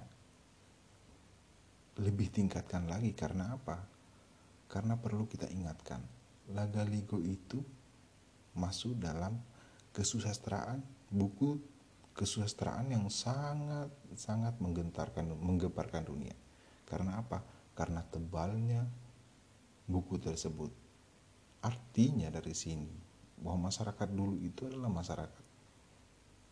lebih 2.00 2.32
tingkatkan 2.32 2.88
lagi 2.88 3.12
karena 3.12 3.60
apa? 3.60 3.84
Karena 4.72 4.96
perlu 4.96 5.28
kita 5.28 5.52
ingatkan, 5.52 6.00
Laga 6.56 6.88
Ligo 6.88 7.20
itu 7.20 7.60
masuk 8.56 9.00
dalam 9.00 9.36
kesusastraan 9.92 10.80
buku 11.12 11.60
kesusastraan 12.16 12.92
yang 12.92 13.08
sangat 13.08 13.88
sangat 14.16 14.56
menggentarkan 14.60 15.32
menggemparkan 15.36 16.08
dunia. 16.08 16.36
Karena 16.88 17.24
apa? 17.24 17.44
Karena 17.76 18.04
tebalnya 18.04 18.84
buku 19.88 20.20
tersebut. 20.20 20.72
Artinya 21.64 22.28
dari 22.32 22.56
sini 22.56 22.92
bahwa 23.40 23.72
masyarakat 23.72 24.10
dulu 24.12 24.36
itu 24.44 24.68
adalah 24.68 24.92
masyarakat 24.92 25.44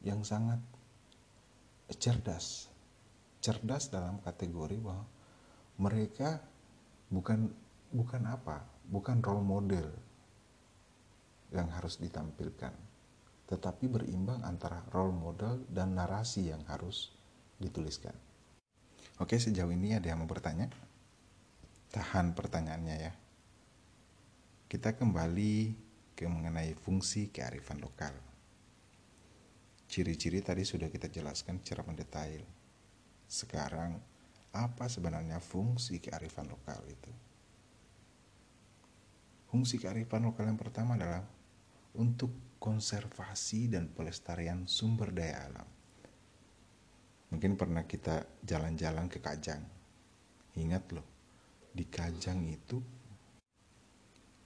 yang 0.04 0.24
sangat 0.24 0.60
cerdas. 2.00 2.72
Cerdas 3.40 3.92
dalam 3.92 4.20
kategori 4.24 4.80
bahwa 4.80 5.04
mereka 5.80 6.44
bukan 7.08 7.50
bukan 7.90 8.24
apa? 8.28 8.68
Bukan 8.90 9.24
role 9.24 9.46
model 9.46 9.88
yang 11.50 11.72
harus 11.74 11.98
ditampilkan, 11.98 12.74
tetapi 13.50 13.90
berimbang 13.90 14.46
antara 14.46 14.86
role 14.94 15.16
model 15.16 15.66
dan 15.72 15.98
narasi 15.98 16.54
yang 16.54 16.62
harus 16.70 17.10
dituliskan. 17.58 18.14
Oke, 19.20 19.36
sejauh 19.36 19.72
ini 19.74 19.98
ada 19.98 20.14
yang 20.14 20.22
mau 20.22 20.30
bertanya? 20.30 20.70
Tahan 21.90 22.38
pertanyaannya 22.38 22.96
ya. 22.96 23.14
Kita 24.70 24.94
kembali 24.94 25.54
ke 26.14 26.30
mengenai 26.30 26.78
fungsi 26.78 27.34
kearifan 27.34 27.82
lokal. 27.82 28.14
Ciri-ciri 29.90 30.46
tadi 30.46 30.62
sudah 30.62 30.86
kita 30.94 31.10
jelaskan 31.10 31.58
secara 31.60 31.82
mendetail. 31.82 32.46
Sekarang, 33.26 33.98
apa 34.54 34.90
sebenarnya 34.90 35.38
fungsi 35.38 36.02
kearifan 36.02 36.50
lokal 36.50 36.82
itu? 36.90 37.12
Fungsi 39.50 39.82
kearifan 39.82 40.30
lokal 40.30 40.50
yang 40.50 40.60
pertama 40.60 40.98
adalah 40.98 41.26
untuk 41.98 42.58
konservasi 42.62 43.72
dan 43.72 43.90
pelestarian 43.90 44.70
sumber 44.70 45.10
daya 45.10 45.50
alam. 45.50 45.68
Mungkin 47.30 47.58
pernah 47.58 47.86
kita 47.86 48.42
jalan-jalan 48.42 49.06
ke 49.06 49.22
Kajang. 49.22 49.62
Ingat 50.58 50.86
loh, 50.94 51.08
di 51.74 51.86
Kajang 51.86 52.42
itu 52.50 52.78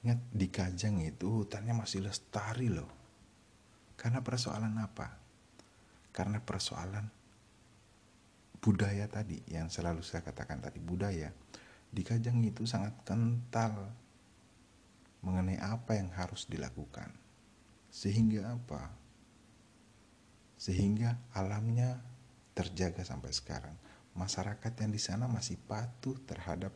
Ingat 0.03 0.19
di 0.35 0.51
Kajang 0.51 0.99
itu 0.99 1.47
hutannya 1.47 1.71
masih 1.79 2.03
lestari 2.03 2.67
loh. 2.67 2.91
Karena 3.95 4.19
persoalan 4.19 4.75
apa? 4.75 5.15
Karena 6.11 6.43
persoalan 6.43 7.07
budaya 8.63 9.11
tadi 9.11 9.43
yang 9.51 9.67
selalu 9.67 9.99
saya 9.99 10.23
katakan 10.23 10.63
tadi 10.63 10.79
budaya 10.79 11.35
di 11.93 12.01
Kajang 12.01 12.39
itu 12.47 12.63
sangat 12.63 12.95
kental 13.03 13.91
mengenai 15.21 15.61
apa 15.61 15.93
yang 15.93 16.09
harus 16.15 16.49
dilakukan. 16.49 17.13
Sehingga 17.93 18.57
apa? 18.57 18.89
Sehingga 20.57 21.21
alamnya 21.37 22.01
terjaga 22.57 23.05
sampai 23.05 23.29
sekarang. 23.29 23.77
Masyarakat 24.17 24.73
yang 24.81 24.91
di 24.93 25.01
sana 25.01 25.29
masih 25.29 25.61
patuh 25.61 26.17
terhadap 26.25 26.73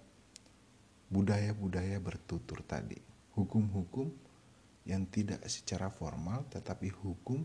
budaya-budaya 1.10 1.98
bertutur 1.98 2.62
tadi. 2.62 3.02
Hukum-hukum 3.34 4.14
yang 4.86 5.10
tidak 5.10 5.42
secara 5.50 5.90
formal 5.90 6.46
tetapi 6.48 6.94
hukum 6.94 7.42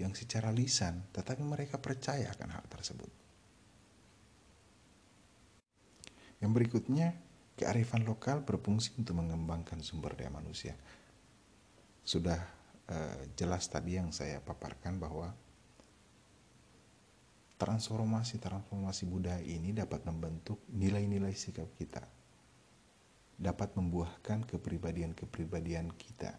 yang 0.00 0.16
secara 0.16 0.48
lisan 0.48 1.04
tetapi 1.12 1.44
mereka 1.44 1.76
percaya 1.76 2.32
akan 2.32 2.56
hal 2.56 2.64
tersebut. 2.72 3.21
Yang 6.42 6.52
berikutnya, 6.58 7.14
kearifan 7.54 8.02
lokal 8.02 8.42
berfungsi 8.42 8.98
untuk 8.98 9.22
mengembangkan 9.22 9.78
sumber 9.78 10.18
daya 10.18 10.34
manusia. 10.34 10.74
Sudah 12.02 12.42
eh, 12.90 13.30
jelas 13.38 13.70
tadi 13.70 13.94
yang 13.94 14.10
saya 14.10 14.42
paparkan 14.42 14.98
bahwa 14.98 15.30
transformasi-transformasi 17.62 19.06
budaya 19.06 19.38
ini 19.38 19.70
dapat 19.70 20.02
membentuk 20.02 20.66
nilai-nilai 20.74 21.30
sikap 21.30 21.70
kita, 21.78 22.02
dapat 23.38 23.78
membuahkan 23.78 24.42
kepribadian-kepribadian 24.50 25.94
kita. 25.94 26.34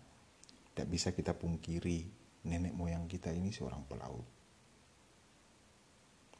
Tidak 0.67 0.87
bisa 0.91 1.15
kita 1.15 1.31
pungkiri 1.31 2.11
nenek 2.43 2.75
moyang 2.75 3.07
kita 3.07 3.31
ini 3.31 3.55
seorang 3.55 3.87
pelaut. 3.87 4.27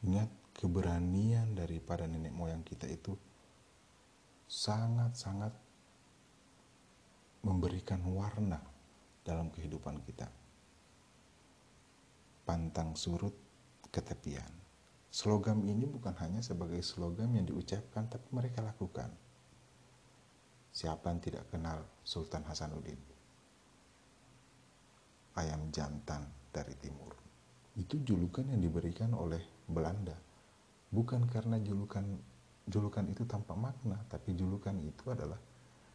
Ingat 0.03 0.27
keberanian 0.51 1.55
daripada 1.55 2.03
nenek 2.03 2.35
moyang 2.35 2.67
kita 2.67 2.91
itu 2.91 3.15
sangat-sangat 4.47 5.53
memberikan 7.43 7.99
warna 8.07 8.59
dalam 9.23 9.51
kehidupan 9.51 9.99
kita. 10.07 10.27
Pantang 12.43 12.95
surut 12.95 13.35
ketepian. 13.91 14.51
Slogan 15.13 15.61
ini 15.69 15.85
bukan 15.85 16.17
hanya 16.19 16.41
sebagai 16.41 16.81
slogan 16.81 17.37
yang 17.37 17.45
diucapkan, 17.45 18.09
tapi 18.09 18.25
mereka 18.33 18.65
lakukan. 18.65 19.13
Siapa 20.73 21.13
yang 21.13 21.21
tidak 21.21 21.45
kenal 21.53 21.85
Sultan 22.01 22.41
Hasanuddin? 22.49 22.97
Ayam 25.37 25.69
jantan 25.69 26.25
dari 26.49 26.73
timur. 26.81 27.13
Itu 27.77 28.01
julukan 28.01 28.49
yang 28.49 28.61
diberikan 28.61 29.13
oleh 29.13 29.41
Belanda. 29.69 30.17
Bukan 30.89 31.29
karena 31.29 31.61
julukan 31.61 32.05
julukan 32.67 33.03
itu 33.07 33.27
tanpa 33.27 33.55
makna, 33.55 33.99
tapi 34.07 34.35
julukan 34.35 34.75
itu 34.79 35.11
adalah 35.11 35.39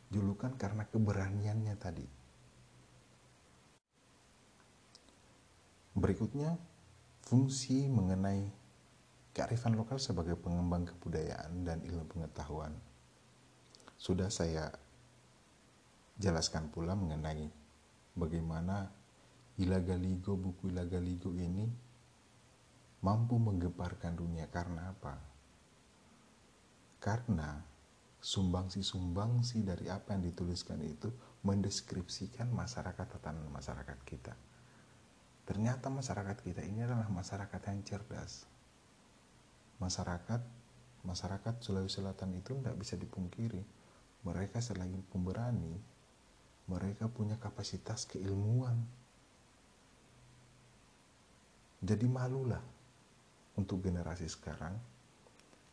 julukan 0.08 0.52
karena 0.56 0.84
keberaniannya 0.88 1.74
tadi. 1.76 2.06
Berikutnya, 5.98 6.54
fungsi 7.26 7.90
mengenai 7.90 8.48
kearifan 9.34 9.74
lokal 9.74 9.98
sebagai 9.98 10.38
pengembang 10.38 10.86
kebudayaan 10.86 11.66
dan 11.66 11.82
ilmu 11.82 12.06
pengetahuan. 12.06 12.72
Sudah 13.98 14.30
saya 14.30 14.70
jelaskan 16.18 16.70
pula 16.70 16.94
mengenai 16.94 17.50
bagaimana 18.14 18.90
Ilagaligo, 19.58 20.38
buku 20.38 20.70
Ilagaligo 20.70 21.34
ini 21.34 21.66
mampu 23.02 23.38
menggemparkan 23.42 24.14
dunia 24.14 24.46
karena 24.50 24.94
apa? 24.94 25.27
Karena 26.98 27.62
sumbangsi-sumbangsi 28.18 29.62
dari 29.62 29.86
apa 29.86 30.18
yang 30.18 30.26
dituliskan 30.26 30.82
itu 30.82 31.08
mendeskripsikan 31.46 32.50
masyarakat 32.50 33.06
tatanan 33.06 33.46
masyarakat 33.48 33.98
kita. 34.02 34.34
Ternyata 35.46 35.88
masyarakat 35.88 36.44
kita 36.44 36.60
ini 36.66 36.84
adalah 36.84 37.08
masyarakat 37.08 37.60
yang 37.70 37.80
cerdas. 37.86 38.44
Masyarakat 39.78 40.42
masyarakat 41.06 41.54
Sulawesi 41.62 42.02
Selatan 42.02 42.36
itu 42.36 42.58
tidak 42.58 42.76
bisa 42.76 42.98
dipungkiri. 42.98 43.62
Mereka 44.26 44.58
selain 44.58 44.98
pemberani, 45.08 45.78
mereka 46.68 47.06
punya 47.08 47.38
kapasitas 47.38 48.04
keilmuan. 48.04 48.82
Jadi 51.78 52.10
malulah 52.10 52.60
untuk 53.54 53.86
generasi 53.86 54.26
sekarang 54.26 54.74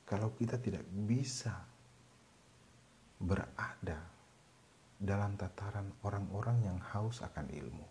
kalau 0.05 0.29
kita 0.37 0.61
tidak 0.61 0.85
bisa 0.85 1.65
berada 3.17 4.05
dalam 5.01 5.33
tataran 5.33 5.89
orang-orang 6.05 6.57
yang 6.61 6.79
haus 6.93 7.25
akan 7.25 7.49
ilmu. 7.49 7.87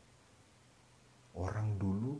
Orang 1.34 1.74
dulu 1.76 2.14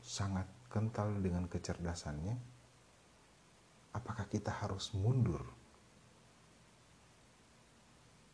sangat 0.00 0.48
kental 0.72 1.12
dengan 1.20 1.44
kecerdasannya. 1.46 2.36
Apakah 3.92 4.24
kita 4.24 4.48
harus 4.64 4.96
mundur? 4.96 5.44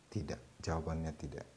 Tidak, 0.07 0.63
jawabannya 0.63 1.13
tidak. 1.19 1.47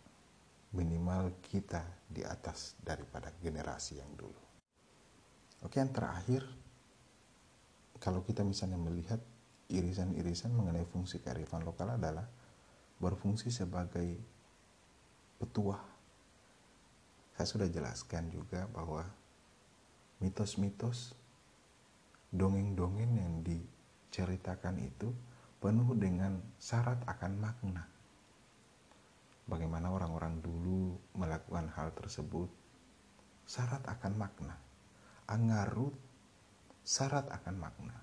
Minimal 0.74 1.38
kita 1.38 1.86
di 2.10 2.26
atas 2.26 2.74
daripada 2.82 3.30
generasi 3.38 4.02
yang 4.02 4.10
dulu. 4.18 4.42
Oke, 5.62 5.78
yang 5.78 5.94
terakhir 5.94 6.42
kalau 8.02 8.26
kita 8.26 8.42
misalnya 8.42 8.82
melihat 8.82 9.22
irisan-irisan 9.70 10.50
mengenai 10.50 10.82
fungsi 10.90 11.22
kearifan 11.22 11.62
lokal 11.62 11.94
adalah 11.94 12.26
berfungsi 12.98 13.54
sebagai 13.54 14.18
petuah. 15.38 15.78
Saya 17.38 17.46
sudah 17.46 17.68
jelaskan 17.70 18.26
juga 18.34 18.66
bahwa 18.74 19.06
mitos-mitos, 20.18 21.14
dongeng-dongeng 22.34 23.12
yang 23.22 23.34
diceritakan 23.46 24.82
itu 24.82 25.14
penuh 25.62 25.94
dengan 25.94 26.42
syarat 26.58 26.98
akan 27.06 27.32
makna. 27.38 27.86
Bagaimana 29.46 29.94
orang-orang 29.94 30.42
dulu 30.42 30.98
melakukan 31.14 31.70
hal 31.78 31.94
tersebut, 31.94 32.50
syarat 33.46 33.82
akan 33.86 34.12
makna. 34.18 34.58
Angarut 35.30 35.94
syarat 36.82 37.30
akan 37.30 37.56
makna. 37.58 37.96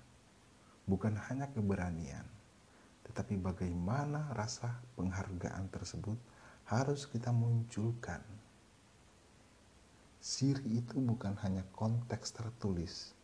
Bukan 0.88 1.14
hanya 1.28 1.52
keberanian, 1.52 2.24
tetapi 3.04 3.36
bagaimana 3.38 4.32
rasa 4.32 4.80
penghargaan 4.96 5.68
tersebut 5.68 6.16
harus 6.66 7.04
kita 7.06 7.30
munculkan. 7.30 8.24
Siri 10.20 10.84
itu 10.84 11.00
bukan 11.00 11.36
hanya 11.44 11.64
konteks 11.72 12.36
tertulis, 12.36 13.16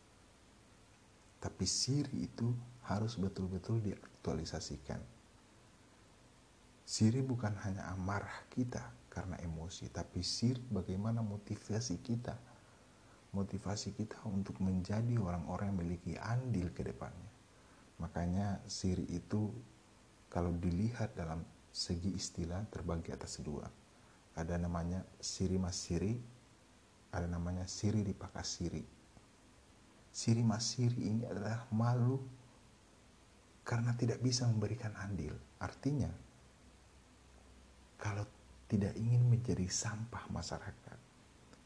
tapi 1.37 1.65
siri 1.65 2.25
itu 2.25 2.53
harus 2.89 3.17
betul-betul 3.19 3.81
diaktualisasikan. 3.85 5.01
Siri 6.87 7.19
bukan 7.19 7.53
hanya 7.67 7.91
amarah 7.91 8.47
kita 8.49 8.81
karena 9.11 9.35
emosi, 9.43 9.91
tapi 9.91 10.23
siri 10.23 10.63
bagaimana 10.71 11.19
motivasi 11.19 11.99
kita 11.99 12.46
motivasi 13.35 13.95
kita 13.97 14.23
untuk 14.29 14.59
menjadi 14.63 15.19
orang-orang 15.19 15.71
yang 15.73 15.77
memiliki 15.79 16.13
andil 16.15 16.71
ke 16.71 16.85
depannya. 16.85 17.31
Makanya 17.99 18.61
siri 18.69 19.03
itu 19.09 19.51
kalau 20.29 20.53
dilihat 20.53 21.17
dalam 21.17 21.41
segi 21.73 22.13
istilah 22.13 22.63
terbagi 22.69 23.11
atas 23.11 23.41
dua. 23.41 23.65
Ada 24.37 24.61
namanya 24.61 25.01
siri 25.17 25.57
mas 25.57 25.77
siri, 25.77 26.13
ada 27.09 27.25
namanya 27.25 27.65
siri 27.65 28.05
dipakas 28.05 28.47
siri. 28.61 28.85
Siri 30.13 30.41
mas 30.45 30.77
siri 30.77 31.09
ini 31.09 31.25
adalah 31.25 31.65
malu 31.73 32.21
karena 33.65 33.97
tidak 33.97 34.21
bisa 34.21 34.45
memberikan 34.45 34.93
andil. 35.01 35.33
Artinya, 35.57 36.09
kalau 37.97 38.23
tidak 38.69 38.93
ingin 38.95 39.25
menjadi 39.25 39.65
sampah 39.65 40.29
masyarakat, 40.29 41.06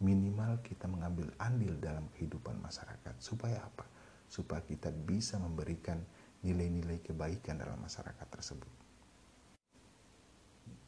minimal 0.01 0.59
kita 0.65 0.89
mengambil 0.89 1.29
andil 1.37 1.77
dalam 1.77 2.09
kehidupan 2.17 2.57
masyarakat. 2.59 3.15
Supaya 3.21 3.61
apa? 3.61 3.85
Supaya 4.25 4.65
kita 4.65 4.89
bisa 4.89 5.37
memberikan 5.37 6.01
nilai-nilai 6.41 7.05
kebaikan 7.05 7.61
dalam 7.61 7.77
masyarakat 7.77 8.27
tersebut. 8.27 8.73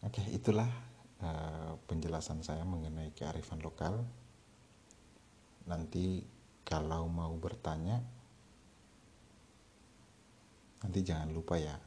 Oke, 0.03 0.19
itulah 0.33 0.67
uh, 1.23 1.79
penjelasan 1.87 2.43
saya 2.43 2.65
mengenai 2.67 3.13
kearifan 3.15 3.61
lokal. 3.63 4.03
Nanti 5.69 6.25
kalau 6.67 7.07
mau 7.07 7.31
bertanya, 7.39 8.03
nanti 10.83 10.99
jangan 11.05 11.31
lupa 11.31 11.55
ya. 11.55 11.77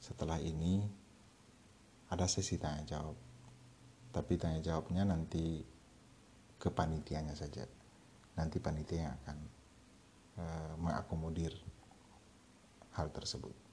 Setelah 0.00 0.40
ini 0.40 0.80
ada 2.08 2.24
sesi 2.24 2.56
tanya 2.56 2.86
jawab. 2.86 3.16
Tapi 4.08 4.32
tanya 4.40 4.64
jawabnya 4.64 5.04
nanti 5.04 5.60
ke 6.58 6.68
panitianya 6.74 7.38
saja. 7.38 7.64
Nanti 8.34 8.58
panitia 8.58 8.98
yang 9.10 9.14
akan 9.22 9.38
uh, 10.38 10.74
mengakomodir 10.78 11.54
hal 12.98 13.10
tersebut. 13.14 13.67